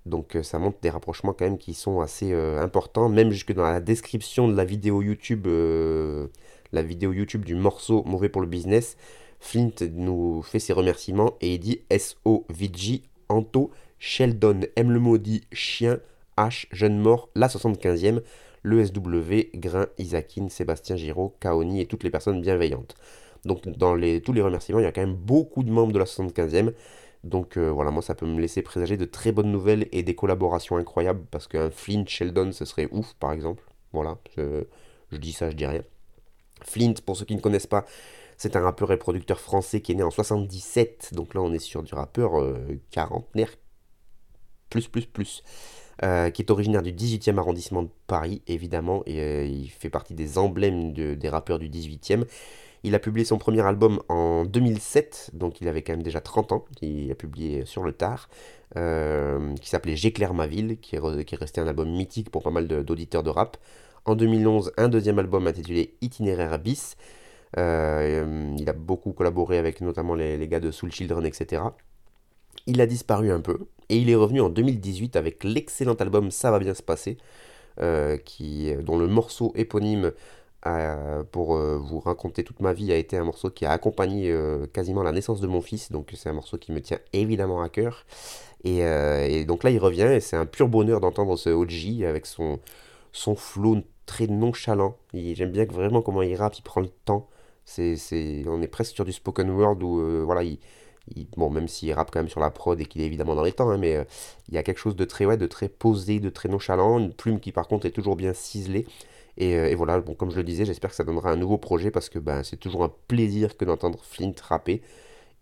[0.07, 3.53] Donc euh, ça montre des rapprochements quand même qui sont assez euh, importants, même jusque
[3.53, 6.29] dans la description de la vidéo YouTube, euh,
[6.73, 8.97] la vidéo YouTube du morceau Mauvais pour le business.
[9.41, 15.47] Flint nous fait ses remerciements et il dit SO VG Anto Sheldon M le maudit
[15.53, 15.99] chien
[16.37, 18.21] H jeune mort la 75e
[18.63, 22.97] le SW, Grain, Isakin, Sébastien Giraud, Kaoni et toutes les personnes bienveillantes.
[23.45, 25.99] Donc dans les, tous les remerciements, il y a quand même beaucoup de membres de
[25.99, 26.73] la 75e.
[27.25, 30.15] Donc euh, voilà, moi ça peut me laisser présager de très bonnes nouvelles et des
[30.15, 33.65] collaborations incroyables parce qu'un Flint Sheldon ce serait ouf par exemple.
[33.93, 35.83] Voilà, je, dis ça, je dis rien.
[36.63, 37.87] Flint, pour ceux qui ne connaissent pas,
[38.37, 41.15] c'est un rappeur et producteur français qui est né en 77.
[41.15, 43.51] Donc là on est sur du rappeur euh, quarantenaire
[44.69, 45.43] plus plus plus.
[46.03, 50.13] Euh, qui est originaire du 18e arrondissement de Paris, évidemment, et euh, il fait partie
[50.13, 52.25] des emblèmes des rappeurs du 18e.
[52.83, 56.51] Il a publié son premier album en 2007, donc il avait quand même déjà 30
[56.53, 58.29] ans, il a publié sur le tard,
[58.77, 62.67] euh, qui s'appelait J'éclaire ma ville, qui est, resté un album mythique pour pas mal
[62.67, 63.57] d'auditeurs de, rap.
[64.05, 66.97] En 2011, un deuxième album intitulé Itinéraire bis.
[67.57, 71.63] il a beaucoup collaboré avec notamment les gars de Soul Children, etc.
[72.67, 76.51] Il a disparu un peu, et il est revenu en 2018 avec l'excellent album Ça
[76.51, 77.19] va bien se passer,
[77.81, 80.13] euh, qui, dont le morceau éponyme
[81.31, 84.67] pour euh, vous raconter toute ma vie a été un morceau qui a accompagné euh,
[84.67, 87.69] quasiment la naissance de mon fils, donc c'est un morceau qui me tient évidemment à
[87.69, 88.07] cœur.
[88.65, 92.61] Et, donc là il revient et c'est un pur bonheur d'entendre ce OG avec son,
[93.13, 94.97] son flow très nonchalant.
[95.13, 97.29] J'aime bien vraiment comment il rappe, il prend le temps.
[97.67, 97.97] C'est,
[98.47, 100.59] on est presque sur du spoken word où voilà, il,
[101.37, 103.53] bon, même s'il rappe quand même sur la prod et qu'il est évidemment dans les
[103.53, 104.05] temps, hein, mais euh,
[104.49, 107.13] il y a quelque chose de très, ouais, de très posé, de très nonchalant, une
[107.13, 108.87] plume qui par contre est toujours bien ciselée.
[109.37, 111.91] Et, euh, voilà, bon, comme je le disais, j'espère que ça donnera un nouveau projet
[111.91, 114.83] parce que ben, c'est toujours un plaisir que d'entendre Flint rapper.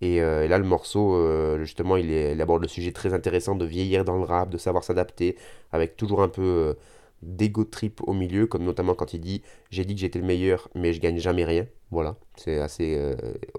[0.01, 1.17] Et, euh, là, le morceau,
[1.59, 4.85] justement, il, est, aborde le sujet très intéressant de vieillir dans le rap, de savoir
[4.85, 5.37] s'adapter,
[5.73, 6.77] avec toujours un peu
[7.23, 10.69] d'ego trip au milieu, comme notamment quand il dit J'ai dit que j'étais le meilleur,
[10.75, 11.67] mais je gagne jamais rien.
[11.93, 12.99] Voilà, c'est assez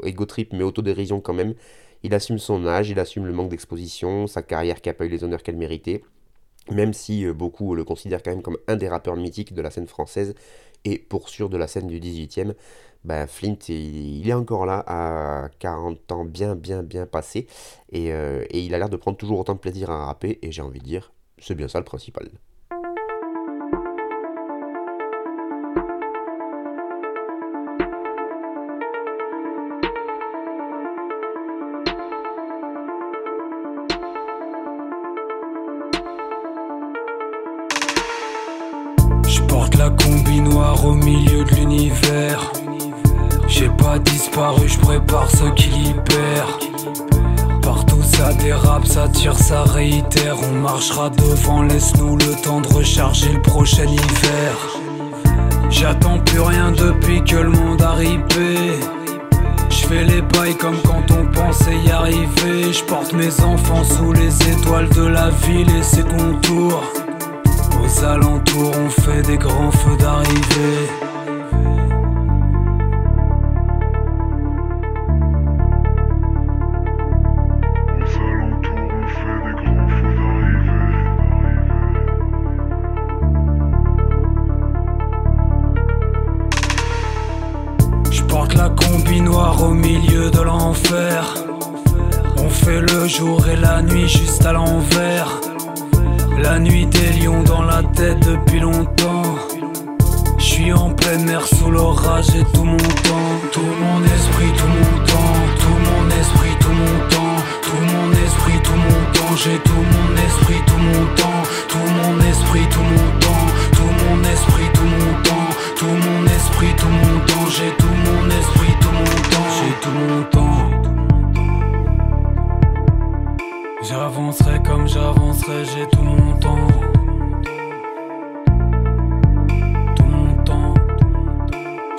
[0.03, 1.53] ego trip, mais autodérision quand même.
[2.03, 5.09] Il assume son âge, il assume le manque d'exposition, sa carrière qui n'a pas eu
[5.09, 6.03] les honneurs qu'elle méritait,
[6.69, 9.71] même si euh, beaucoup le considèrent quand même comme un des rappeurs mythiques de la
[9.71, 10.35] scène française
[10.85, 12.53] et pour sûr de la scène du 18e.
[13.05, 17.47] Ben, Flint, il, est encore là à 40 ans bien, bien, bien passé.
[17.91, 20.39] Et, euh, et il a l'air de prendre toujours autant de plaisir à rapper.
[20.41, 22.29] Et j'ai envie de dire, c'est bien ça le principal.
[44.33, 46.57] Disparu, je prépare ce qui libère.
[47.61, 50.37] Partout ça dérape, ça tire, ça réitère.
[50.41, 54.55] On marchera devant, laisse-nous le temps de recharger le prochain hiver.
[55.69, 58.79] J'attends plus rien depuis que le monde a ripé.
[59.69, 62.73] Je fais les bails comme quand on pensait y arriver.
[62.73, 66.83] Je porte mes enfants sous les étoiles de la ville et ses contours.
[67.83, 71.02] Aux alentours, on fait des grands feux d'arrivée.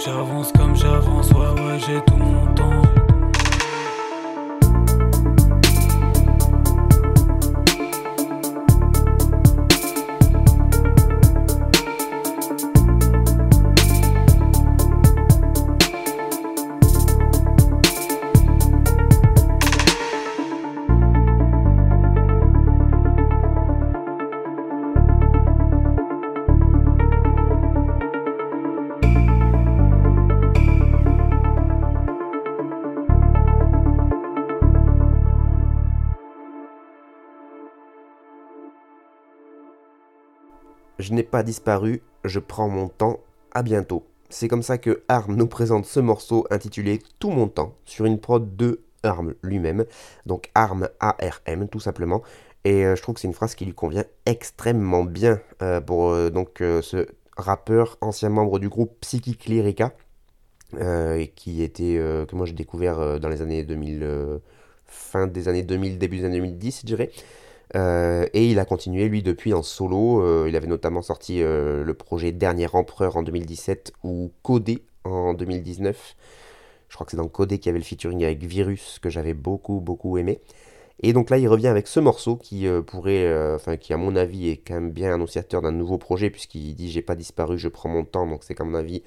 [0.04, 2.93] J'avance comme j'avance, ouais ouais j'ai tout mon temps.
[41.04, 43.20] Je n'ai pas disparu, je prends mon temps,
[43.52, 44.06] à bientôt.
[44.30, 48.18] C'est comme ça que Arm nous présente ce morceau intitulé Tout mon temps sur une
[48.18, 49.84] prod de Arm lui-même,
[50.24, 52.22] donc Arm A-R-M tout simplement.
[52.64, 56.08] Et euh, je trouve que c'est une phrase qui lui convient extrêmement bien euh, pour
[56.08, 59.92] euh, donc ce rappeur, ancien membre du groupe Psychic Lyrica,
[61.36, 64.38] qui était que moi j'ai découvert dans les années 2000, euh,
[64.86, 67.10] fin des années 2000, début des années 2010, je dirais.
[67.74, 70.22] Euh, et il a continué, lui, depuis en solo.
[70.22, 75.34] Euh, il avait notamment sorti euh, le projet Dernier Empereur en 2017 ou Codé en
[75.34, 76.16] 2019.
[76.88, 79.34] Je crois que c'est dans Codé qu'il y avait le featuring avec Virus que j'avais
[79.34, 80.40] beaucoup, beaucoup aimé.
[81.02, 84.50] Et donc là, il revient avec ce morceau qui pourrait, enfin, qui à mon avis
[84.50, 87.88] est quand même bien annonciateur d'un nouveau projet, puisqu'il dit J'ai pas disparu, je prends
[87.88, 88.28] mon temps.
[88.28, 89.02] Donc c'est qu'à mon avis,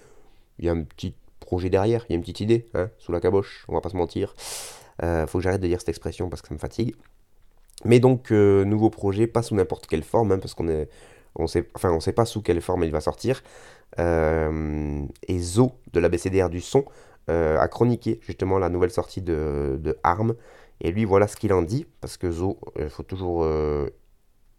[0.60, 3.14] il y a un petit projet derrière, il y a une petite idée, hein, sous
[3.14, 4.36] la caboche, on va pas se mentir.
[5.00, 6.94] Faut que j'arrête de dire cette expression parce que ça me fatigue.
[7.86, 10.90] Mais donc, euh, nouveau projet, pas sous n'importe quelle forme, hein, parce qu'on est,
[11.36, 13.44] on sait, enfin, on sait pas sous quelle forme il va sortir.
[14.00, 16.86] Euh, et Zo, de l'ABCDR du son,
[17.30, 20.36] euh, a chroniqué justement la nouvelle sortie de, de ARM.
[20.82, 23.48] Et lui, voilà ce qu'il en dit, parce que Zo, il faut toujours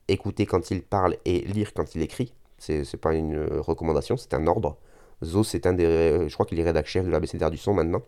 [0.09, 2.35] écouter quand il parle et lire quand il écrit.
[2.59, 4.79] C'est c'est pas une recommandation, c'est un ordre.
[5.23, 6.29] Zo, c'est un des.
[6.29, 8.03] Je crois qu'il est rédac chef de l'ABCDR du son maintenant.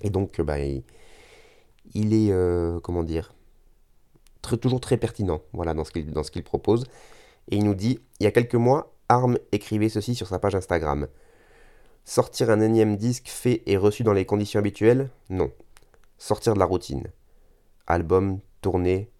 [0.00, 2.32] Et donc, bah, il, est.
[2.82, 3.34] comment dire
[4.52, 6.84] toujours très pertinent voilà, dans ce qu'il propose.
[7.50, 10.54] Et il nous dit il y a quelques mois, Arm écrivait ceci sur sa page
[10.54, 11.08] Instagram.
[12.04, 15.08] Sortir un énième disque fait et reçu dans les conditions habituelles?
[15.30, 15.50] Non.
[16.18, 17.08] Sortir de la routine.
[17.86, 19.10] Album, tournée.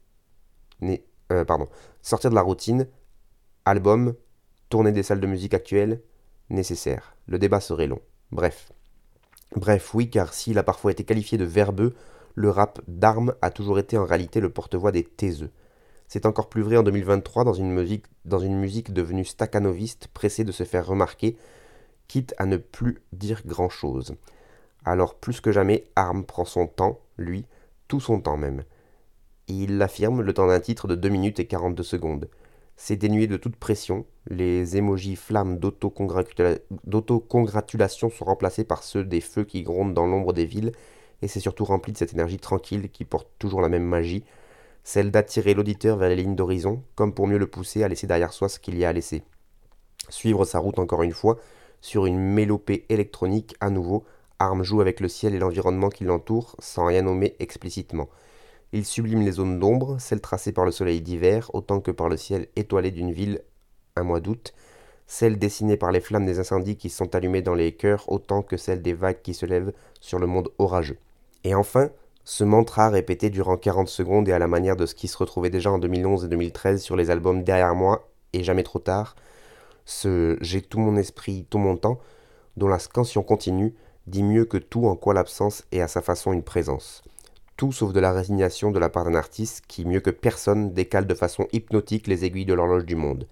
[0.80, 1.68] né- euh, pardon.
[2.02, 2.86] Sortir de la routine.
[3.64, 4.14] Album,
[4.68, 6.02] tournée des salles de musique actuelles.
[6.50, 7.16] Nécessaire.
[7.26, 8.00] Le débat serait long.
[8.32, 8.70] Bref.
[9.56, 11.94] Bref, oui, car s'il a parfois été qualifié de verbeux,
[12.34, 15.50] le rap d'armes a toujours été en réalité le porte-voix des taiseux.
[16.08, 20.86] C'est encore plus vrai en 2023 dans une musique, devenue staccanoviste, pressée de se faire
[20.86, 21.36] remarquer,
[22.08, 24.14] quitte à ne plus dire grand-chose.
[24.84, 27.46] Alors plus que jamais, Arm prend son temps, lui,
[27.88, 28.64] tout son temps même.
[29.48, 32.28] Il l'affirme le temps d'un titre de 2 minutes et 42 secondes.
[32.76, 39.20] C'est dénué de toute pression, les émojis flammes d'autocongratula- d'autocongratulation sont remplacés par ceux des
[39.20, 40.72] feux qui grondent dans l'ombre des villes,
[41.24, 44.24] et c'est surtout rempli de cette énergie tranquille qui porte toujours la même magie,
[44.84, 48.34] celle d'attirer l'auditeur vers les lignes d'horizon, comme pour mieux le pousser à laisser derrière
[48.34, 49.22] soi ce qu'il y a à laisser.
[50.10, 51.38] Suivre sa route encore une fois,
[51.80, 54.04] sur une mélopée électronique à nouveau,
[54.38, 58.10] Arm joue avec le ciel et l'environnement qui l'entoure sans rien nommer explicitement.
[58.72, 62.18] Il sublime les zones d'ombre, celles tracées par le soleil d'hiver, autant que par le
[62.18, 63.40] ciel étoilé d'une ville
[63.96, 64.52] un mois d'août,
[65.06, 68.58] celles dessinées par les flammes des incendies qui sont allumées dans les cœurs, autant que
[68.58, 70.98] celles des vagues qui se lèvent sur le monde orageux.
[71.44, 71.90] Et enfin,
[72.24, 75.50] ce mantra répété durant 40 secondes et à la manière de ce qui se retrouvait
[75.50, 79.14] déjà en 2011 et 2013 sur les albums Derrière moi et Jamais trop tard,
[79.84, 82.00] ce J'ai tout mon esprit, tout mon temps,
[82.56, 83.74] dont la scansion continue,
[84.06, 87.02] dit mieux que tout en quoi l'absence est à sa façon une présence.
[87.56, 91.06] Tout sauf de la résignation de la part d'un artiste qui, mieux que personne, décale
[91.06, 93.28] de façon hypnotique les aiguilles de l'horloge du monde.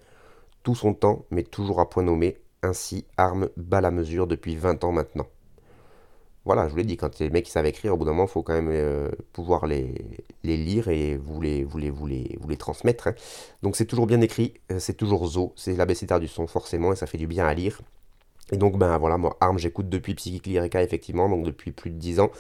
[0.63, 4.85] Tout son temps, mais toujours à point nommé, ainsi arme bat la mesure depuis 20
[4.85, 5.27] ans maintenant.
[6.45, 8.31] Voilà, je vous l'ai dit, quand les mecs savent écrire, au bout d'un moment, il
[8.31, 9.95] faut quand même euh, pouvoir les,
[10.43, 13.07] les lire et vous les, vous les, vous les, vous les transmettre.
[13.09, 13.15] hein.
[13.63, 16.97] Donc c'est toujours bien écrit, euh, c'est toujours zo, c'est l'abécédaire du son forcément, et
[16.97, 17.81] ça fait du bien à lire.
[18.51, 21.97] Et donc, ben voilà, moi, Arm, j'écoute depuis Psychic Lyrica, effectivement, donc depuis plus de
[21.97, 22.31] 10 ans.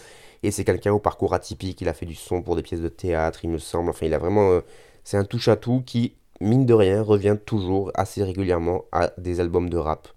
[0.42, 2.88] Et c'est quelqu'un au parcours atypique, il a fait du son pour des pièces de
[2.88, 3.90] théâtre, il me semble.
[3.90, 4.50] Enfin, il a vraiment.
[4.50, 4.60] euh,
[5.04, 9.76] c'est un touche-à-tout qui, mine de rien, revient toujours assez régulièrement à des albums de
[9.78, 10.08] rap.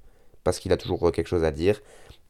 [0.44, 1.82] Parce qu'il a toujours quelque chose à dire,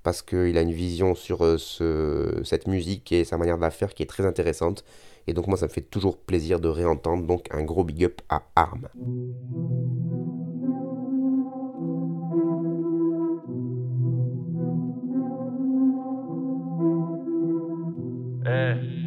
[0.05, 3.61] parce qu'il a une vision sur euh, ce- cette musique et sa manière de
[3.95, 4.85] qui est très intéressante.
[5.27, 7.25] Et donc, moi, ça me fait toujours plaisir de réentendre.
[7.27, 8.89] Donc, un gros big up à Arm.
[18.45, 19.04] Eh,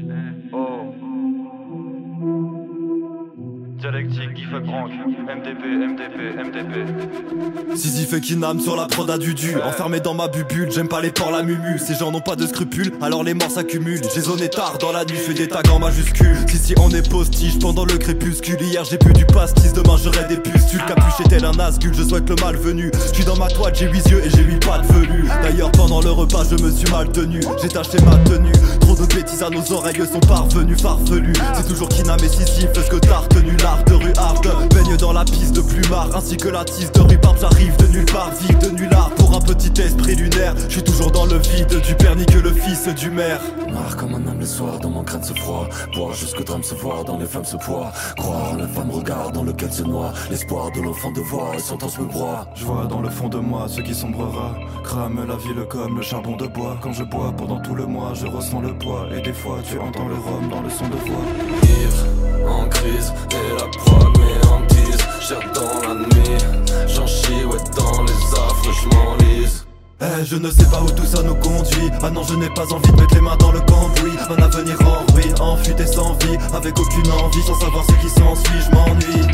[3.79, 7.77] Direct Galactique, Guy Branque, MDP, MDP, MDP.
[7.77, 11.13] Zizi fait Kinam sur la prod à Dudu Enfermé dans ma bubule, j'aime pas les
[11.13, 11.79] porcs, la mumu.
[11.79, 14.01] Ces gens n'ont pas de scrupules, alors les morts s'accumulent.
[14.13, 17.09] J'ai zoné tard dans la nuit, fais des tags en majuscule Si si on est
[17.09, 18.61] postige pendant le crépuscule.
[18.61, 20.85] Hier j'ai bu du pastis, demain j'aurai des pustules.
[20.89, 22.91] Capuché tel un asgul, je souhaite le malvenu.
[22.95, 25.71] Je suis dans ma toile, j'ai huit yeux et j'ai huit pas de velu D'ailleurs
[25.73, 29.43] pendant le repas je me suis mal tenu J'ai taché ma tenue, trop de bêtises
[29.43, 33.57] à nos oreilles sont parvenues Farfelues, c'est toujours Kinam et Fais ce que t'as retenu,
[33.87, 37.37] de rue hard Baigne dans la piste de plumard ainsi que la tisse de rhubarbe
[37.41, 41.11] J'arrive de nulle part, vide de nullard Pour un petit esprit lunaire, je suis toujours
[41.11, 43.41] dans le vide Du père ni que le fils du maire.
[43.69, 46.75] Noir comme un âme le soir, dans mon crâne se froid Boire jusqu'au drame se
[46.75, 50.13] voir, dans les flammes se poire Croire en la femme regard dans lequel se noie
[50.31, 52.47] L'espoir de l'enfant de voir et sentence me broie.
[52.55, 56.03] Je vois dans le fond de moi ce qui sombrera Crame la ville comme le
[56.03, 56.77] charbon de bois.
[56.81, 59.79] Quand je bois pendant tout le mois, je ressens le poids Et des fois tu
[59.79, 61.25] entends le rhum dans le son de voix.
[61.63, 66.39] Ivre, en crise, et la prod méantise Cher dans la nuit,
[66.87, 69.65] j'en chie, ouais dans les affres, je m'enlise
[70.01, 71.91] eh, je ne sais pas où tout ça nous conduit.
[72.03, 74.17] Ah non je n'ai pas envie de mettre les mains dans le cambouis.
[74.31, 76.39] Un avenir en ruine, en fuite et sans vie.
[76.55, 79.27] Avec aucune envie, sans savoir ce qui s'ensuit, je m'ennuie.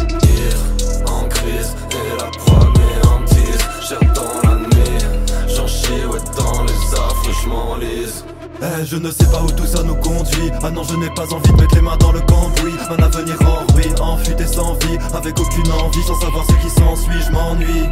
[1.06, 2.30] En crise, et la
[2.78, 5.04] méantise Cher dans la nuit,
[5.54, 8.24] j'en chie, ouais dans les affres, je m'enlise
[8.62, 10.50] eh, je ne sais pas où tout ça nous conduit.
[10.62, 12.74] Ah non je n'ai pas envie de mettre les mains dans le cambouis.
[12.90, 16.54] Un avenir en ruine, en fuite et sans vie Avec aucune envie, sans savoir ce
[16.54, 17.88] qui s'ensuit, je m'ennuie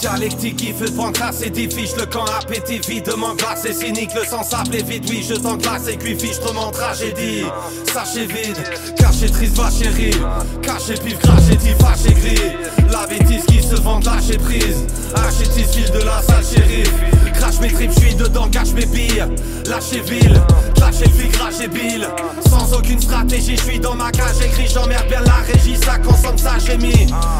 [0.00, 4.10] Dialectique qui fait prendre c'est difficile Le camp appétit vide, demande glace et cynique.
[4.14, 7.44] Le sang s'appelait vite, oui je t'englace et puis fiche trop mon tragédie.
[7.92, 8.56] Sachez vide,
[8.96, 10.16] caché triste va chérie.
[10.62, 12.52] Caché pif, craché tif, fâché gris.
[12.90, 14.86] La bêtise qui se vend lâcher prise.
[15.14, 16.92] Haché fil de la salle shérif.
[17.34, 19.24] Crache mes tripes, j'suis dedans, cache mes billes.
[19.68, 20.40] Lâchez ville,
[20.82, 22.08] lâchez le flic, cracher bill.
[22.48, 26.54] Sans aucune stratégie, j'suis dans ma cage J'écris, j'emmerde bien la régie, ça consomme ça
[26.58, 26.78] j'ai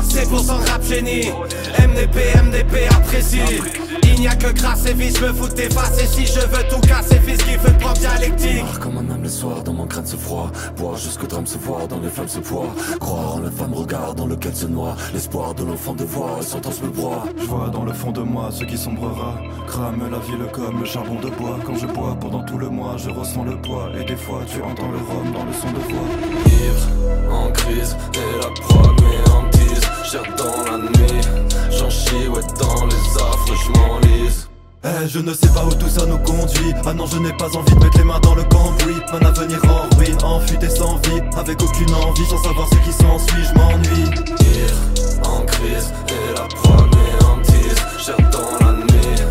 [0.09, 1.30] C'est pour son rap génie.
[1.78, 3.40] MDP, MDP apprécie.
[4.05, 6.64] Il n'y a que grâce et vice, me foutre tes faces Et si je veux
[6.70, 8.64] tout casser, fils qui fait prendre dialectique
[9.23, 12.09] Âme le soir, dans mon crâne se froid Boire jusqu'au drame se voir, dans les
[12.09, 15.95] flammes se poire Croire en la femme regard dans lequel se noie L'espoir de l'enfant
[15.95, 18.77] de voir, et sentence me broie Je vois dans le fond de moi ce qui
[18.77, 21.57] sombrera Crame la ville comme le charbon de bois.
[21.64, 24.61] Quand je bois pendant tout le mois, je ressens le poids Et des fois tu
[24.61, 26.09] entends le rhum dans le son de voix.
[26.47, 31.20] Ivre, en crise, et la proie méantise Cher dans la nuit,
[31.70, 34.52] j'en chie, ouais dans les affres, je m'enlise
[34.85, 36.72] eh, je ne sais pas où tout ça nous conduit.
[36.85, 39.01] Ah non je n'ai pas envie de mettre les mains dans le cambouis.
[39.12, 41.20] Un avenir en ruine, en fuite et sans vie.
[41.37, 44.11] Avec aucune envie, sans savoir ce qui s'ensuit, je m'ennuie.
[44.41, 49.22] Ire, en crise, et la proie méantise Cher dans la nuit,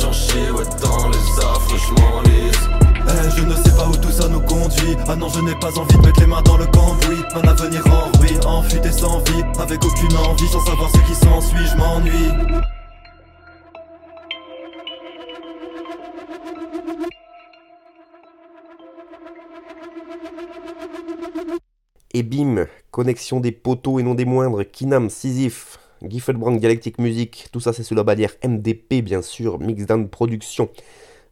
[0.00, 2.70] j'en chie, ouais dans les affres, je m'enlise.
[3.08, 4.96] Eh, je ne sais pas où tout ça nous conduit.
[5.08, 7.24] Ah non je n'ai pas envie de mettre les mains dans le cambouis.
[7.34, 9.44] Un avenir en ruine, en fuite et sans vie.
[9.58, 12.70] Avec aucune envie, sans savoir ce qui s'ensuit, je m'ennuie
[22.12, 27.60] Et bim, connexion des poteaux et non des moindres, Kinam, Sisyphe, Giffelbrand Dialectic Music, tout
[27.60, 30.68] ça c'est sous la bannière MDP bien sûr, Mixdown Production.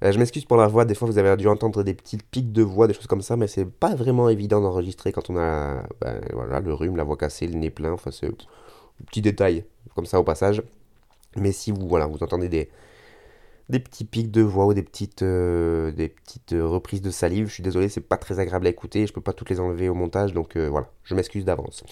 [0.05, 2.53] Euh, je m'excuse pour la voix, des fois vous avez dû entendre des petites pics
[2.53, 5.83] de voix, des choses comme ça, mais c'est pas vraiment évident d'enregistrer quand on a
[6.01, 8.31] ben, voilà, le rhume, la voix cassée, le nez plein, enfin c'est
[9.07, 9.65] petit détail
[9.97, 10.63] comme ça au passage.
[11.37, 12.71] Mais si vous, voilà, vous entendez des,
[13.69, 15.93] des petits pics de voix ou des petites, euh,
[16.53, 17.49] euh, reprises de salive.
[17.49, 19.07] Je suis désolé, c'est pas très agréable à écouter.
[19.07, 21.85] Je peux pas toutes les enlever au montage, donc euh, voilà, je m'excuse d'avance.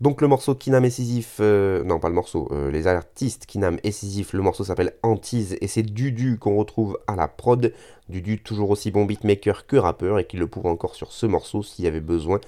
[0.00, 4.32] Donc le morceau Kinam et Sisyphe, non pas le morceau, les artistes Kinam et Sisyphe,
[4.32, 7.72] le morceau s'appelle Antise et c'est Dudu qu'on retrouve à la prod.
[8.08, 11.62] Dudu toujours aussi bon beatmaker que rappeur et qui le prouve encore sur ce morceau
[11.62, 12.40] s'il y avait besoin,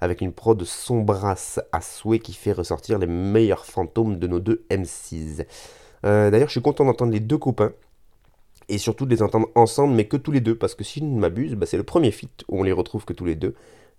[0.00, 4.64] avec une prod sombrasse à souhait qui fait ressortir les meilleurs fantômes de nos deux
[4.70, 5.44] MCs.
[6.04, 7.72] D'ailleurs je suis content d'entendre les deux copains
[8.70, 11.04] et surtout de les entendre ensemble, mais que tous les deux, parce que si je
[11.04, 13.54] ne m'abuse, bah, c'est le premier feat où on les retrouve que tous les deux.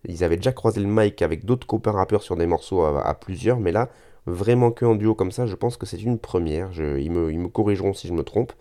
[0.07, 3.59] Ils avaient déjà croisé le mic avec d'autres copains rappeurs sur des morceaux à, plusieurs,
[3.59, 3.89] mais là,
[4.25, 6.71] vraiment que en duo comme ça, je pense que c'est une première.
[6.73, 8.53] ils, me, corrigeront si je me trompe.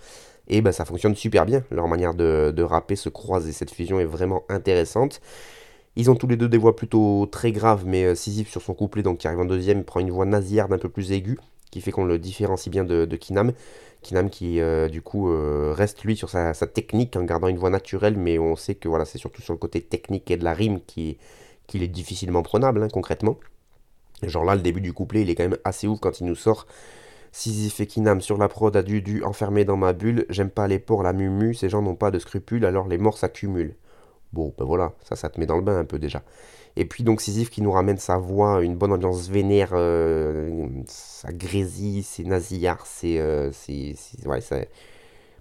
[0.48, 3.52] Et bah, ça fonctionne super bien, leur manière de, rapper se croiser.
[3.52, 5.20] Cette fusion est vraiment intéressante.
[5.96, 8.74] Ils ont tous les deux des voix plutôt très graves, mais euh, Sisyphe sur son
[8.74, 11.38] couplet, donc qui arrive en deuxième, prend une voix nasillarde un peu plus aiguë,
[11.70, 13.52] qui fait qu'on le différencie bien de Kinam.
[14.02, 17.70] Kinam qui euh, du coup euh, reste lui sur sa, technique en gardant une voix
[17.70, 20.54] naturelle, mais on sait que voilà c'est surtout sur le côté technique et de la
[20.54, 21.16] rime qu'il
[21.66, 23.38] qui est difficilement prenable hein, concrètement.
[24.22, 26.34] Genre là le début du couplet il est quand même assez ouf quand il nous
[26.34, 26.66] sort
[27.32, 30.26] Sisyphe et Kinam sur la prod a dû dû enfermé dans ma bulle.
[30.30, 33.18] J'aime pas les porcs, la mumu, ces gens n'ont pas de scrupules, alors les morts
[33.18, 33.76] s'accumulent.
[34.32, 36.22] Bon, ben voilà, ça, ça te met dans le bain un peu déjà.
[36.76, 41.32] Et puis donc Sisyphe qui nous ramène sa voix, une bonne ambiance vénère, euh, ça
[41.32, 43.18] grésille, c'est nasillard, c'est...
[43.18, 43.50] euh,
[44.26, 44.64] ouais, ça-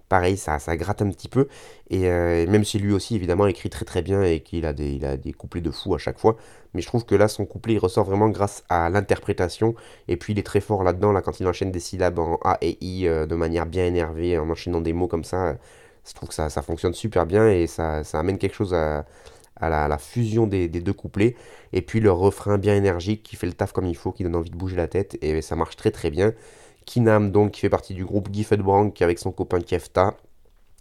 [0.08, 1.46] pareil, ça, ça gratte un petit peu.
[1.88, 5.02] Et euh, même si lui aussi, évidemment, écrit très très bien et qu'il a des,
[5.04, 6.36] a des couplets de fou à chaque fois.
[6.74, 9.74] Mais je trouve que là, son couplet, il ressort vraiment grâce à l'interprétation.
[10.08, 12.58] Et puis, il est très fort là-dedans, là, quand il enchaîne des syllabes en A
[12.60, 15.56] et I euh, de manière bien énervée, en enchaînant des mots comme ça.
[16.08, 19.04] Je trouve que ça, ça fonctionne super bien et ça, ça amène quelque chose à,
[19.60, 21.36] à la, fusion des, deux couplets.
[21.72, 24.36] Et puis, le refrain bien énergique qui fait le taf comme il faut, qui donne
[24.36, 25.18] envie de bouger la tête.
[25.22, 26.32] Et ça marche très très bien.
[26.86, 30.16] Kinam, donc, qui fait partie du groupe Giffed Brank avec son copain Kefta.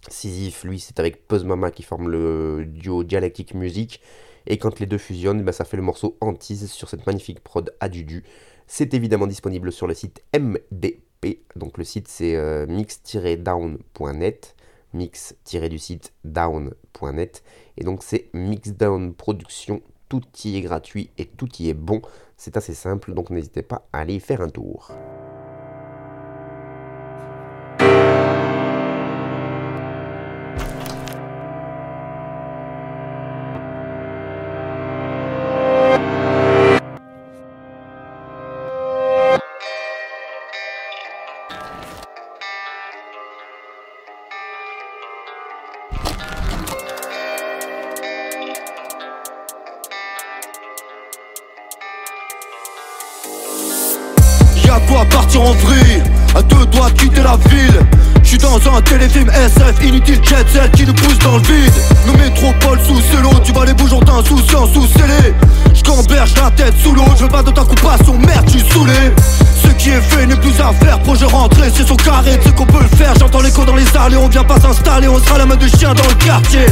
[0.07, 4.01] Sisyphe, lui, c'est avec Puzz Mama qui forme le duo Dialectic Music.
[4.47, 7.73] Et quand les deux fusionnent, bah, ça fait le morceau Antise sur cette magnifique prod
[7.79, 8.23] à Dudu.
[8.67, 11.39] C'est évidemment disponible sur le site MDP.
[11.55, 14.55] Donc le site c'est euh, mix-down.net.
[14.93, 15.35] Mix-
[15.69, 17.43] du site down.net.
[17.77, 19.81] Et donc c'est Mixdown Production.
[20.07, 22.01] Tout y est gratuit et tout y est bon.
[22.35, 24.91] C'est assez simple, donc n'hésitez pas à aller y faire un tour.
[59.81, 61.73] Inutile jet set qui nous pousse dans le vide.
[62.05, 65.33] Nos métropoles sous celo Tu vas les bougeons d'insouciance sous scellé
[65.73, 68.93] J'camberge la tête sous l'eau Je veux pas de ta coupation Merde j'suis saoulé
[69.79, 72.81] qui est fait n'est plus à faire Projet rentré c'est son carré C'est qu'on peut
[72.81, 73.13] le faire.
[73.19, 75.93] J'entends l'écho dans les allées On vient pas s'installer On sera la main de chien
[75.93, 76.65] dans le quartier.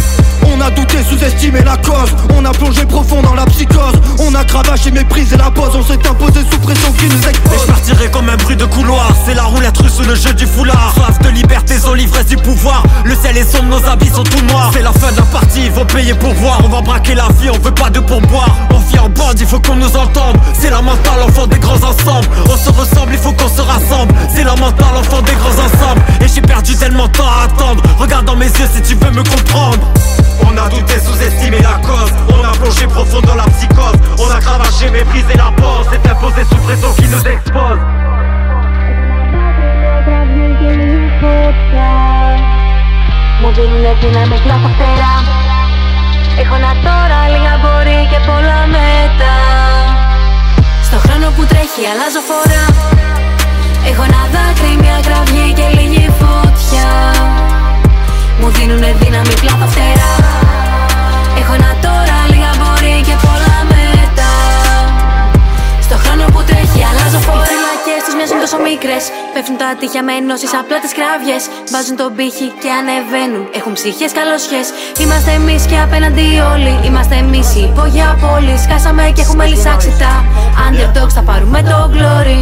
[0.45, 3.95] On a douté sous-estimé la cause On a plongé profond dans la psychose.
[4.19, 7.61] On a cravaché méprisé la pause On s'est imposé sous pression qui nous Et expose.
[7.61, 10.45] Je partirai comme un bruit de couloir C'est la roulette russe ou le jeu du
[10.45, 10.93] foulard.
[10.95, 14.43] Soif de liberté, aux l'ivresse du pouvoir Le ciel est sombre, nos habits sont tout
[14.45, 14.71] noirs.
[14.73, 17.49] C'est la fin de la partie, faut payer pour voir On va braquer la vie,
[17.49, 18.49] on veut pas de pourboire.
[18.71, 21.75] On vit en bande, il faut qu'on nous entende C'est la mentale, enfant des grands
[21.75, 22.27] ensembles.
[22.45, 22.69] On se
[23.11, 24.13] il faut qu'on se rassemble.
[24.33, 26.01] C'est la mental, l'enfant des grands ensembles.
[26.21, 27.83] Et j'ai perdu tellement de temps à attendre.
[27.97, 29.87] Regarde dans mes yeux si tu veux me comprendre.
[30.45, 32.11] On a douté, sous-estimé la cause.
[32.29, 33.99] On a plongé profond dans la psychose.
[34.19, 37.79] On a cravaché, méprisé la pause C'est imposé sous pression qui nous expose.
[44.47, 44.86] La portée
[51.27, 52.63] χρόνο που τρέχει αλλάζω φορά.
[53.89, 56.89] Έχω ένα δάκρυ, μια κραυγή και λίγη φωτιά.
[58.39, 60.13] Μου δίνουνε δύναμη κλάθα φτερά.
[61.39, 64.33] Έχω ένα τώρα, λίγα μπορεί και πολλά μετά.
[65.85, 67.66] Στο χρόνο που τρέχει αλλάζω φορά
[68.07, 69.03] Οι φυλακές τους μοιάζουν τόσο μικρές.
[69.33, 71.43] Πέφτουν τα τείχια με ενώσεις απλά τις κραυγές.
[71.73, 73.43] Βάζουν τον πύχη και ανεβαίνουν.
[73.57, 74.67] Έχουν ψυχές καλοσιές.
[75.01, 76.73] Είμαστε εμείς και απέναντι όλοι.
[76.87, 78.59] Είμαστε εμείς οι υπόγεια πόλης.
[78.65, 80.13] Σκάσαμε και έχουμε λυσάξει τα
[80.65, 82.39] Underdogs θα πάρουμε το glory.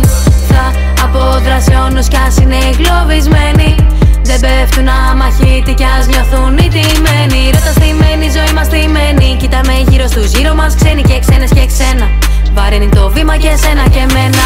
[0.49, 0.63] Θα
[1.05, 3.69] αποδράσει όνους κι ας είναι εγκλωβισμένοι.
[4.29, 7.41] Δεν πέφτουν αμαχητοί κι ας νιώθουν οι τιμένοι.
[7.53, 12.07] Ρώτα στημένη, ζωή μας στημένη Κοιτάμε γύρω στους γύρω μας ξένοι και ξένες και ξένα.
[12.57, 14.45] Βαρύνει το βήμα και σένα και εμένα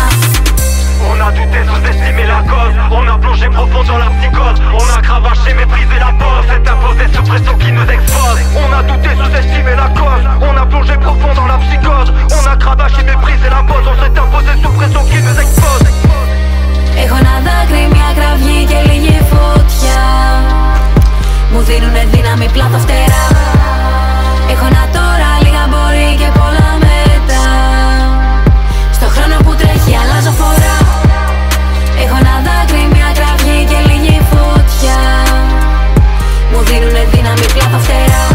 [1.02, 5.02] On a douté, sous-estimé la cause On a plongé profond dans la psychose On a
[5.02, 9.76] cravaché, méprisé la pause C'est imposé sous pression qui nous expose On a douté, sous-estimé
[9.76, 13.86] la cause On a plongé profond dans la psychose On a cravaché, méprisé la pause
[13.92, 15.86] On s'est imposé sous pression qui nous expose
[17.04, 20.04] Έχω ένα δάκρυ, μια κραυγή και λίγη φωτιά
[21.52, 23.26] Μου δίνουνε δύναμη πλάτα φτερά
[24.52, 27.46] Έχω ένα τώρα, λίγα μπορεί και πολλά μετά
[28.92, 30.89] Στο χρόνο που τρέχει αλλάζω φορά
[32.04, 35.00] Έχω ένα δάκρυ, μια κραυγή και λίγη φωτιά.
[36.52, 38.26] Μου δίνουνε δύναμη πλάτα φτερά.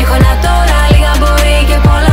[0.00, 2.07] Έχω ένα τώρα, λίγα μπορεί και πολλά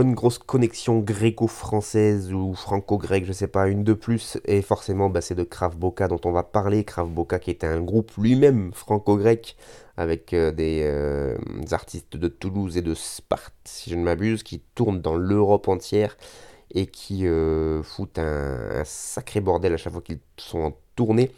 [0.00, 5.20] bonne grosse connexion gréco-française ou franco-grecque, je sais pas, une de plus, et forcément bah,
[5.20, 8.72] c'est de Krav Boka dont on va parler, Krav Boka qui était un groupe lui-même
[8.72, 9.56] franco-grec,
[9.98, 11.36] avec euh, des, euh,
[11.72, 16.16] artistes de Toulouse et de Sparte, si je ne m'abuse, qui tournent dans l'Europe entière,
[16.74, 21.30] et qui euh, foutent un, sacré bordel à chaque fois qu'ils sont en tournée.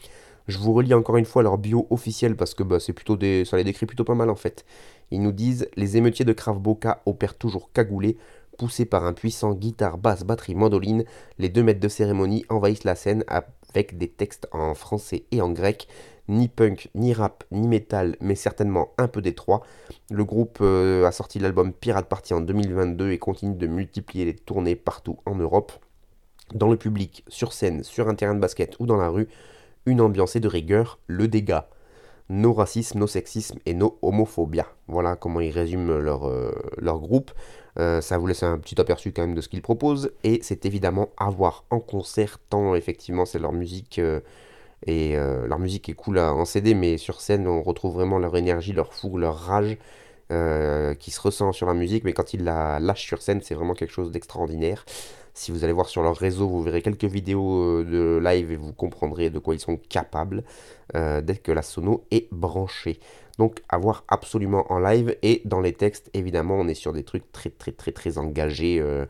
[0.46, 3.64] Je vous relis encore une fois leur bio officiel parce que bah, plutôt ça les
[3.64, 4.64] décrit plutôt pas mal en fait.
[5.10, 8.16] Ils nous disent Les émeutiers de Krav Boka opèrent toujours cagoulés.
[8.58, 11.04] Poussés par un puissant guitare, basse, batterie, mandoline,
[11.38, 15.50] les deux maîtres de cérémonie envahissent la scène avec des textes en français et en
[15.50, 15.88] grec.
[16.28, 19.62] Ni punk, ni rap, ni metal, mais certainement un peu des trois.
[20.10, 24.36] Le groupe euh, a sorti l'album Pirate Party en 2022 et continue de multiplier les
[24.36, 25.72] tournées partout en Europe.
[26.54, 29.28] Dans le public, sur scène, sur un terrain de basket ou dans la rue,
[29.84, 31.68] une ambiance et de rigueur, le dégât
[32.28, 34.66] nos racismes, nos sexismes et nos homophobias.
[34.88, 37.30] Voilà comment ils résument leur, euh, leur groupe.
[37.78, 40.12] Euh, ça vous laisse un petit aperçu quand même de ce qu'ils proposent.
[40.24, 43.98] Et c'est évidemment à voir en concert, tant effectivement c'est leur musique.
[43.98, 44.20] Euh,
[44.86, 48.72] et leur musique est cool en CD, mais sur scène on retrouve vraiment leur énergie,
[48.72, 49.78] leur fougue, leur rage
[50.98, 52.02] qui se ressent sur la musique.
[52.02, 54.84] Mais quand ils la lâchent sur scène, c'est vraiment quelque chose d'extraordinaire.
[55.34, 58.56] Si vous allez voir sur leur réseau, vous verrez quelques vidéos euh, de live et
[58.56, 60.44] vous comprendrez de quoi ils sont capables
[60.94, 63.00] euh, dès que la sono est branchée.
[63.38, 67.04] Donc à voir absolument en live et dans les textes, évidemment, on est sur des
[67.04, 68.80] trucs très très très très engagés.
[68.80, 69.06] Euh,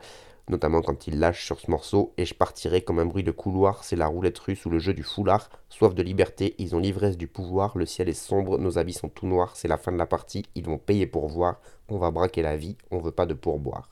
[0.49, 3.85] notamment quand ils lâchent sur ce morceau, et je partirai comme un bruit de couloir,
[3.85, 7.17] c'est la roulette russe ou le jeu du foulard, soif de liberté, ils ont l'ivresse
[7.17, 9.99] du pouvoir, le ciel est sombre, nos habits sont tout noirs, c'est la fin de
[9.99, 13.27] la partie, ils vont payer pour voir, on va braquer la vie, on veut pas
[13.27, 13.89] de pourboire.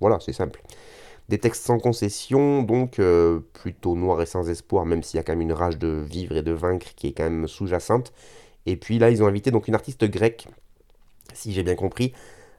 [0.00, 0.62] Voilà, c'est simple.
[1.28, 5.22] Des textes sans concession, donc euh, plutôt noirs et sans espoir, même s'il y a
[5.22, 8.12] quand même une rage de vivre et de vaincre qui est quand même sous-jacente.
[8.66, 10.48] Et puis là, ils ont invité donc une artiste grecque,
[11.34, 12.12] si j'ai bien compris.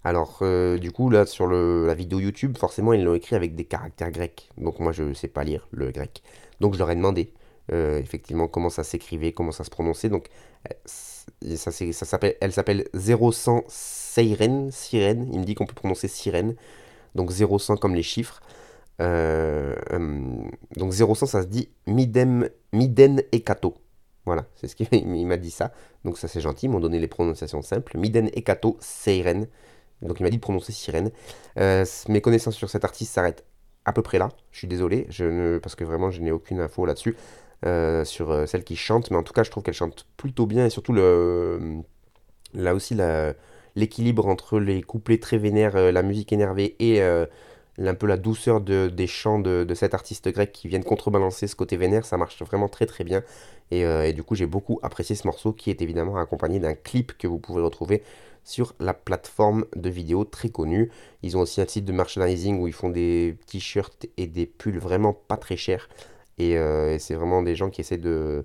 [0.03, 3.65] Alors, euh, du coup, là, sur la vidéo YouTube, forcément, ils l'ont écrit avec des
[3.65, 4.49] caractères grecs.
[4.57, 6.23] Donc, moi, je ne sais pas lire le grec.
[6.61, 7.33] Donc, je leur ai demandé,
[7.71, 10.09] euh, effectivement, comment ça s'écrivait, comment ça se prononçait.
[10.09, 10.27] Donc,
[10.85, 15.29] ça, ça s'appelle, elle s'appelle 0100 Sirène, Sirène.
[15.31, 16.55] Il me dit qu'on peut prononcer Sirène.
[17.15, 18.41] Donc 0100 comme les chiffres.
[19.01, 20.21] Euh, euh,
[20.75, 23.75] donc 0100, ça se dit Midem, Miden Ekato.
[24.29, 25.71] Voilà, c'est ce qu'il m'a dit ça.
[26.05, 27.97] Donc ça c'est gentil, ils m'ont donné les prononciations simples.
[27.97, 29.47] Miden Ekato Seiren.
[30.03, 31.09] Donc il m'a dit de prononcer sirène.
[31.57, 33.43] Euh, mes connaissances sur cet artiste s'arrêtent
[33.85, 34.29] à peu près là.
[34.51, 37.17] Je suis désolé, je ne, parce que vraiment je n'ai aucune info là-dessus.
[38.05, 40.69] sur celle qui chante, mais en tout cas je trouve qu'elle chante plutôt bien et
[40.69, 42.95] surtout là aussi
[43.75, 47.01] l'équilibre entre les couplets très vénères, la musique énervée et
[47.87, 51.77] un peu la douceur des chants de, cet artiste grec qui viennent contrebalancer ce côté
[51.77, 53.23] vénère, ça marche vraiment très très bien.
[53.71, 57.17] Euh, et, du coup, j'ai beaucoup apprécié ce morceau qui est évidemment accompagné d'un clip
[57.17, 58.03] que vous pouvez retrouver
[58.43, 60.91] sur la plateforme de vidéos très connue.
[61.21, 64.79] Ils ont aussi un site de merchandising où ils font des t-shirts et des pulls
[64.79, 65.87] vraiment pas très chers.
[66.39, 68.43] Et, euh, c'est vraiment des gens qui essaient de,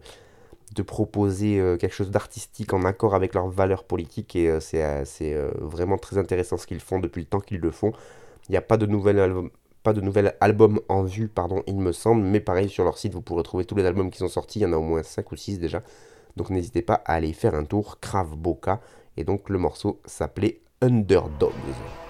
[0.87, 4.37] proposer euh, quelque chose d'artistique en accord avec leurs valeurs politiques.
[4.37, 7.93] Et c'est vraiment très intéressant ce qu'ils font depuis le temps qu'ils le font.
[8.49, 9.51] Il n'y a pas de nouvel album,
[9.82, 13.14] pas de nouvel album en vue, pardon, il me semble, mais pareil sur leur site,
[13.14, 15.03] vous pourrez trouver tous les albums qui sont sortis, il y en a au moins
[15.03, 15.82] 5 ou 6 déjà.
[16.36, 18.80] Donc n'hésitez pas à aller faire un tour, Krav Boka,
[19.16, 22.03] et donc le morceau s'appelait Underdogs.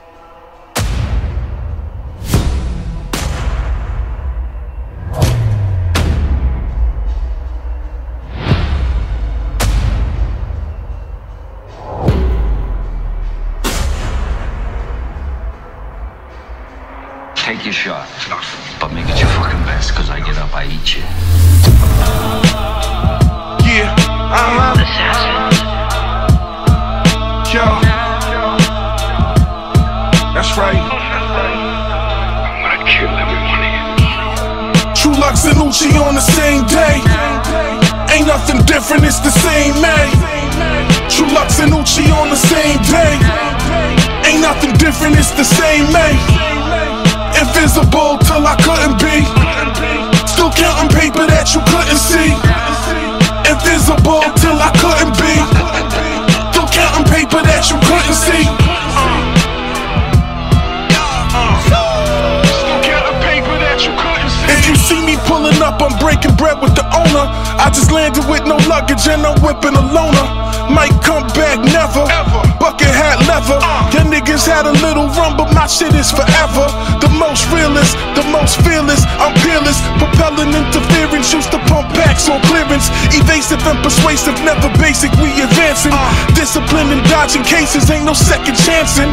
[83.84, 85.12] Persuasive, never basic.
[85.20, 85.92] We advancing.
[85.92, 86.08] Ah.
[86.32, 89.12] Discipline and dodging cases, ain't no second chancing.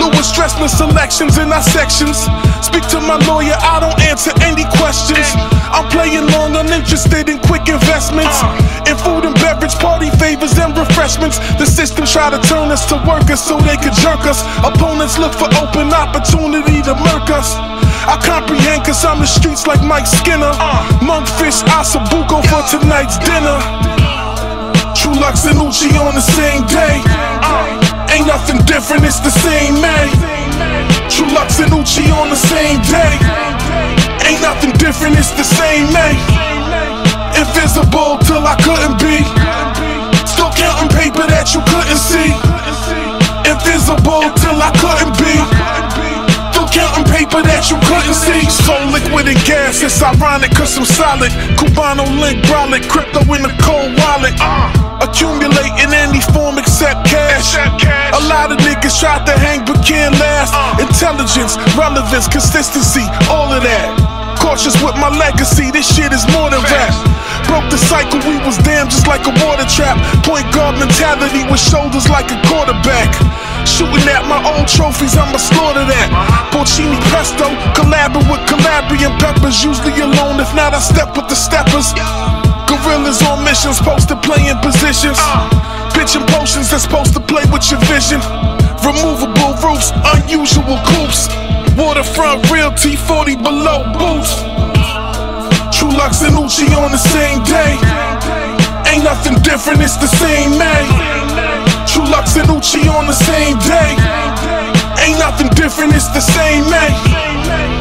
[0.00, 2.16] Lewis Dressman selections in our sections.
[2.64, 5.28] Speak to my lawyer, I don't answer any questions.
[5.68, 8.40] I'm playing long, uninterested in quick investments.
[8.40, 8.56] Ah.
[8.88, 11.36] In food and beverage, party favors and refreshments.
[11.60, 14.40] The system try to turn us to workers so they could jerk us.
[14.64, 17.83] Opponents look for open opportunity to murk us.
[18.04, 20.52] I comprehend cause I'm the streets like Mike Skinner.
[21.00, 23.56] Monkfish, Asabuco for tonight's dinner.
[24.92, 27.00] True Lux and Uchi on the same day.
[27.40, 30.08] Uh, ain't nothing different, it's the same man.
[31.08, 33.12] True Lux and Uchi on the same day.
[34.28, 36.16] Ain't nothing different, it's the same man.
[37.40, 39.24] Invisible till I couldn't be.
[40.28, 42.36] Still counting paper that you couldn't see.
[43.48, 45.93] Invisible till I couldn't be.
[47.10, 48.44] Paper that you couldn't see.
[48.48, 51.30] So liquid and gas, it's ironic cause I'm solid.
[51.58, 54.34] Cubano link, brolic, crypto in the cold wallet.
[54.40, 54.70] Uh.
[55.02, 57.56] Accumulate in any form except cash.
[57.56, 60.54] A lot of niggas tried to hang but can't last.
[60.54, 60.84] Uh.
[60.84, 64.13] Intelligence, relevance, consistency, all of that.
[64.44, 66.92] Cautious with my legacy, this shit is more than rap.
[67.48, 69.96] Broke the cycle, we was damn just like a water trap.
[70.20, 73.08] Point guard mentality with shoulders like a quarterback.
[73.64, 76.08] Shooting at my old trophies, I'ma slaughter that.
[76.52, 79.64] Porcini pesto, collabing with Calabrian peppers.
[79.64, 81.96] Usually alone, if not, I step with the steppers.
[82.68, 85.16] Gorillas on missions, posted playing positions.
[85.96, 88.20] Pitching potions that's supposed to play with your vision.
[88.84, 91.28] Removable roofs, unusual coops.
[91.74, 94.42] Waterfront realty, 40 below boots.
[95.72, 97.80] True Lux and Uchi on the same day.
[98.92, 100.84] Ain't nothing different, it's the same man.
[101.88, 103.96] True Lux and Uchi on the same day.
[105.02, 107.73] Ain't nothing different, it's the same man.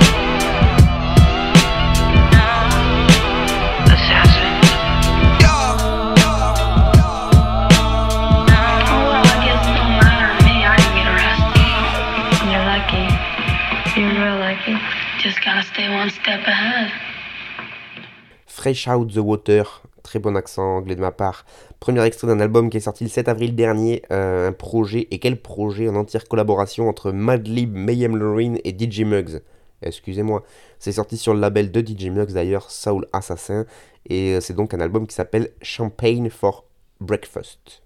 [18.45, 21.45] Fresh Out the Water, très bon accent anglais de ma part.
[21.80, 25.20] Premier extrait d'un album qui est sorti le 7 avril dernier, euh, un projet, et
[25.20, 29.41] quel projet en entière collaboration entre Madlib, Mayhem Lorraine et DJ Muggs?
[29.82, 30.43] Excusez-moi,
[30.78, 33.66] c'est sorti sur le label de DJ Muggs d'ailleurs, Soul Assassin,
[34.10, 36.66] et euh, c'est donc un album qui s'appelle Champagne for
[36.99, 37.82] Breakfast.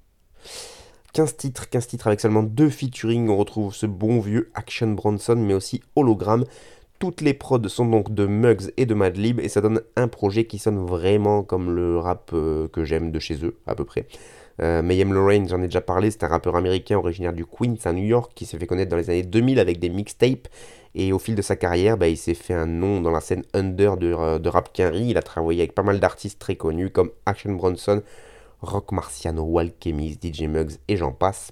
[1.14, 5.36] 15 titres, 15 titres avec seulement deux featuring, on retrouve ce bon vieux Action Bronson,
[5.36, 6.46] mais aussi Hologram.
[7.00, 10.46] Toutes les prods sont donc de Muggs et de Madlib, et ça donne un projet
[10.46, 14.08] qui sonne vraiment comme le rap euh, que j'aime de chez eux, à peu près.
[14.60, 17.94] Euh, Mayhem Lorraine, j'en ai déjà parlé, c'est un rappeur américain originaire du Queens à
[17.94, 20.48] New York qui s'est fait connaître dans les années 2000 avec des mixtapes.
[20.96, 23.44] Et au fil de sa carrière, bah, il s'est fait un nom dans la scène
[23.54, 25.10] under de, euh, rap quinri.
[25.10, 28.02] Il a travaillé avec pas mal d'artistes très connus comme Action Bronson,
[28.62, 31.52] Rock Marciano, Walkemis, DJ Muggs et j'en passe.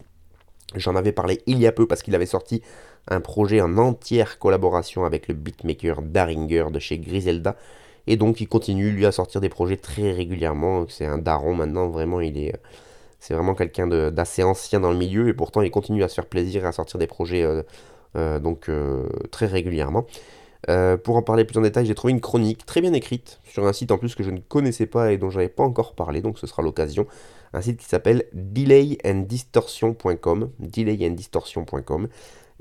[0.75, 2.63] J'en avais parlé il y a peu parce qu'il avait sorti
[3.07, 7.55] un projet en entière collaboration avec le beatmaker Daringer de chez Griselda.
[8.07, 10.85] Et donc il continue lui à sortir des projets très régulièrement.
[10.89, 12.55] C'est un daron maintenant, vraiment il est...
[13.19, 16.27] C'est vraiment quelqu'un d'assez ancien dans le milieu et pourtant il continue à se faire
[16.27, 17.63] plaisir et à sortir des projets euh,
[18.15, 20.05] euh, donc euh, très régulièrement.
[20.69, 23.67] Euh, pour en parler plus en détail, j'ai trouvé une chronique très bien écrite sur
[23.67, 26.21] un site en plus que je ne connaissais pas et dont j'avais pas encore parlé,
[26.21, 27.05] donc ce sera l'occasion.
[27.53, 32.07] Un site qui s'appelle delayandistortion.com, delayandistortion.com.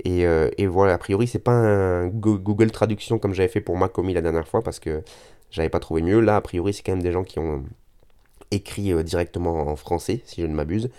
[0.03, 3.61] Et, euh, et voilà, a priori, c'est pas un Go- Google Traduction comme j'avais fait
[3.61, 5.03] pour Macomi la dernière fois parce que
[5.51, 6.19] j'avais pas trouvé mieux.
[6.19, 7.63] Là, a priori, c'est quand même des gens qui ont
[8.51, 10.89] écrit euh, directement en français, si je ne m'abuse.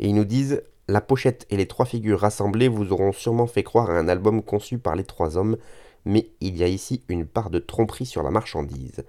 [0.00, 3.62] Et ils nous disent La pochette et les trois figures rassemblées vous auront sûrement fait
[3.62, 5.56] croire à un album conçu par les trois hommes,
[6.04, 9.04] mais il y a ici une part de tromperie sur la marchandise.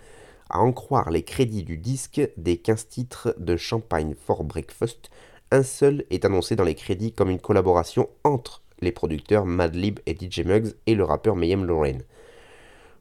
[0.50, 5.10] À en croire les crédits du disque des 15 titres de Champagne for Breakfast,
[5.52, 10.16] un seul est annoncé dans les crédits comme une collaboration entre les producteurs Madlib et
[10.16, 12.04] DJ Muggs et le rappeur Mayhem Lorraine.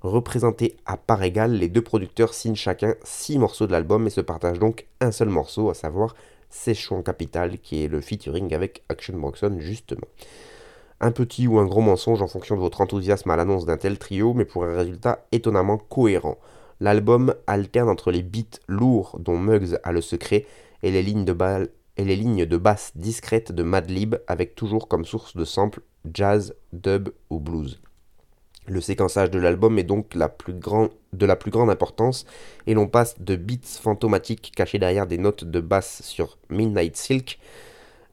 [0.03, 4.21] Représentés à part égale, les deux producteurs signent chacun 6 morceaux de l'album et se
[4.21, 6.15] partagent donc un seul morceau, à savoir
[6.49, 10.07] Séchon Capital, qui est le featuring avec Action Bronson justement.
[11.01, 13.99] Un petit ou un gros mensonge en fonction de votre enthousiasme à l'annonce d'un tel
[13.99, 16.37] trio, mais pour un résultat étonnamment cohérent.
[16.81, 20.47] L'album alterne entre les beats lourds dont Muggs a le secret
[20.83, 21.69] et les lignes de, balle-
[22.01, 26.55] et les lignes de basse discrètes de Madlib avec toujours comme source de samples jazz,
[26.73, 27.79] dub ou blues.
[28.67, 32.25] Le séquençage de l'album est donc de la plus grande importance
[32.67, 37.39] et l'on passe de beats fantomatiques cachés derrière des notes de basse sur Midnight Silk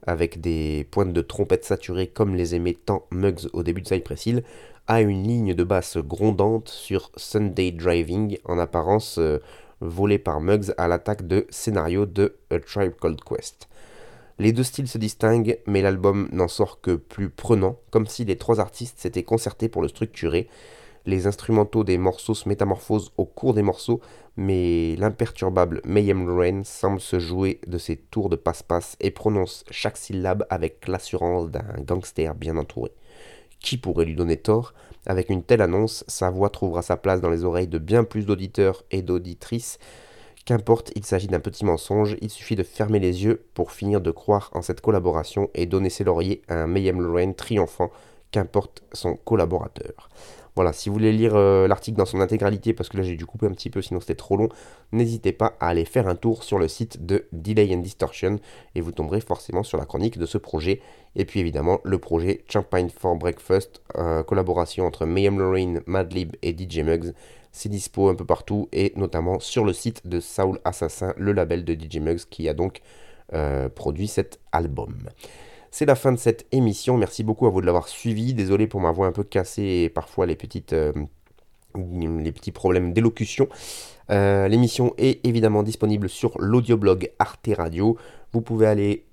[0.05, 4.25] avec des pointes de trompette saturées comme les aimait tant Muggs au début de Cypress
[4.25, 4.43] Hill,
[4.87, 9.39] à une ligne de basse grondante sur Sunday Driving, en apparence euh,
[9.79, 13.67] volée par Muggs à l'attaque de scénario de A Tribe Called Quest.
[14.39, 18.37] Les deux styles se distinguent, mais l'album n'en sort que plus prenant, comme si les
[18.37, 20.47] trois artistes s'étaient concertés pour le structurer.
[21.07, 24.01] Les instrumentaux des morceaux se métamorphosent au cours des morceaux,
[24.35, 29.97] mais l'imperturbable Mayhem Lorraine semble se jouer de ses tours de passe-passe et prononce chaque
[29.97, 32.91] syllabe avec l'assurance d'un gangster bien entouré.
[33.59, 34.73] Qui pourrait lui donner tort?
[35.07, 38.25] Avec une telle annonce, sa voix trouvera sa place dans les oreilles de bien plus
[38.25, 39.79] d'auditeurs et d'auditrices.
[40.47, 44.11] Qu'importe, il s'agit d'un petit mensonge, il suffit de fermer les yeux pour finir de
[44.11, 47.91] croire en cette collaboration et donner ses lauriers à un Mayhem Lorraine triomphant,
[48.31, 50.07] qu'importe son collaborateur.
[50.55, 53.25] Voilà, si vous voulez lire euh, l'article dans son intégralité, parce que là j'ai dû
[53.25, 54.47] couper un petit peu sinon c'était trop long,
[54.93, 58.39] n'hésitez pas à aller faire un tour sur le site de Delay and Distortion
[58.73, 60.79] et vous tomberez forcément sur la chronique de ce projet.
[61.17, 66.55] Et puis évidemment le projet Champagne for Breakfast, euh, collaboration entre Mayhem Lorraine, Madlib et
[66.57, 67.13] DJ Muggs.
[67.51, 71.65] C'est dispo un peu partout et notamment sur le site de Saul Assassin, le label
[71.65, 72.81] de DJ qui a donc
[73.33, 75.09] euh, produit cet album.
[75.71, 76.97] C'est la fin de cette émission.
[76.97, 78.33] Merci beaucoup à vous de l'avoir suivi.
[78.33, 80.37] Désolé pour ma voix un peu cassée et parfois les,
[80.73, 80.93] euh,
[81.73, 83.47] petits problèmes d'élocution.
[84.09, 87.97] Euh, l'émission est évidemment disponible sur l'audioblog Arte Radio.
[88.31, 89.05] Vous pouvez aller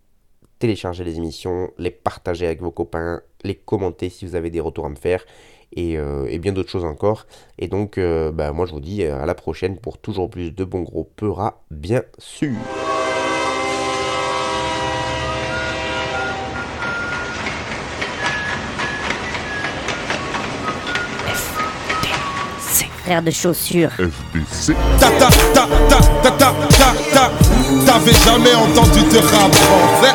[0.58, 4.86] télécharger les émissions, les partager avec vos copains, les commenter si vous avez des retours
[4.86, 5.24] à me faire.
[5.74, 7.26] Et, euh, bien d'autres choses encore.
[7.58, 10.82] Et donc, bah, moi je vous dis à la prochaine pour toujours plus de bons
[10.82, 12.52] gros peuras, bien sûr.
[23.04, 23.90] frère de chaussures.
[23.90, 24.74] FDC.
[24.98, 27.30] Ta ta ta ta ta ta ta ta.
[27.84, 30.14] T'avais jamais entendu de rap français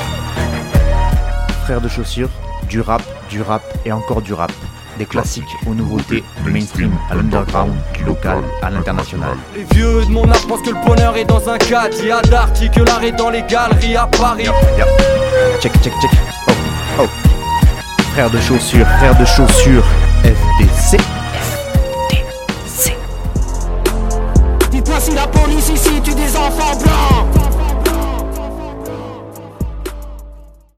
[1.66, 2.30] Frère de chaussures,
[2.68, 4.52] du rap, du rap et encore du rap.
[5.00, 9.38] Des classiques aux nouveautés, du mainstream à l'underground, du local à l'international.
[9.56, 11.96] Les vieux de mon âge pensent que le bonheur est dans un cadre.
[12.02, 14.48] Il y a que l'art est dans les galeries à Paris.
[15.62, 16.12] Check, check, check.
[16.50, 16.52] Oh,
[17.00, 17.08] oh.
[18.12, 19.86] Frère de chaussures, frère de chaussures,
[20.24, 21.00] FDC.
[25.00, 27.59] si la police ici tue des enfants blancs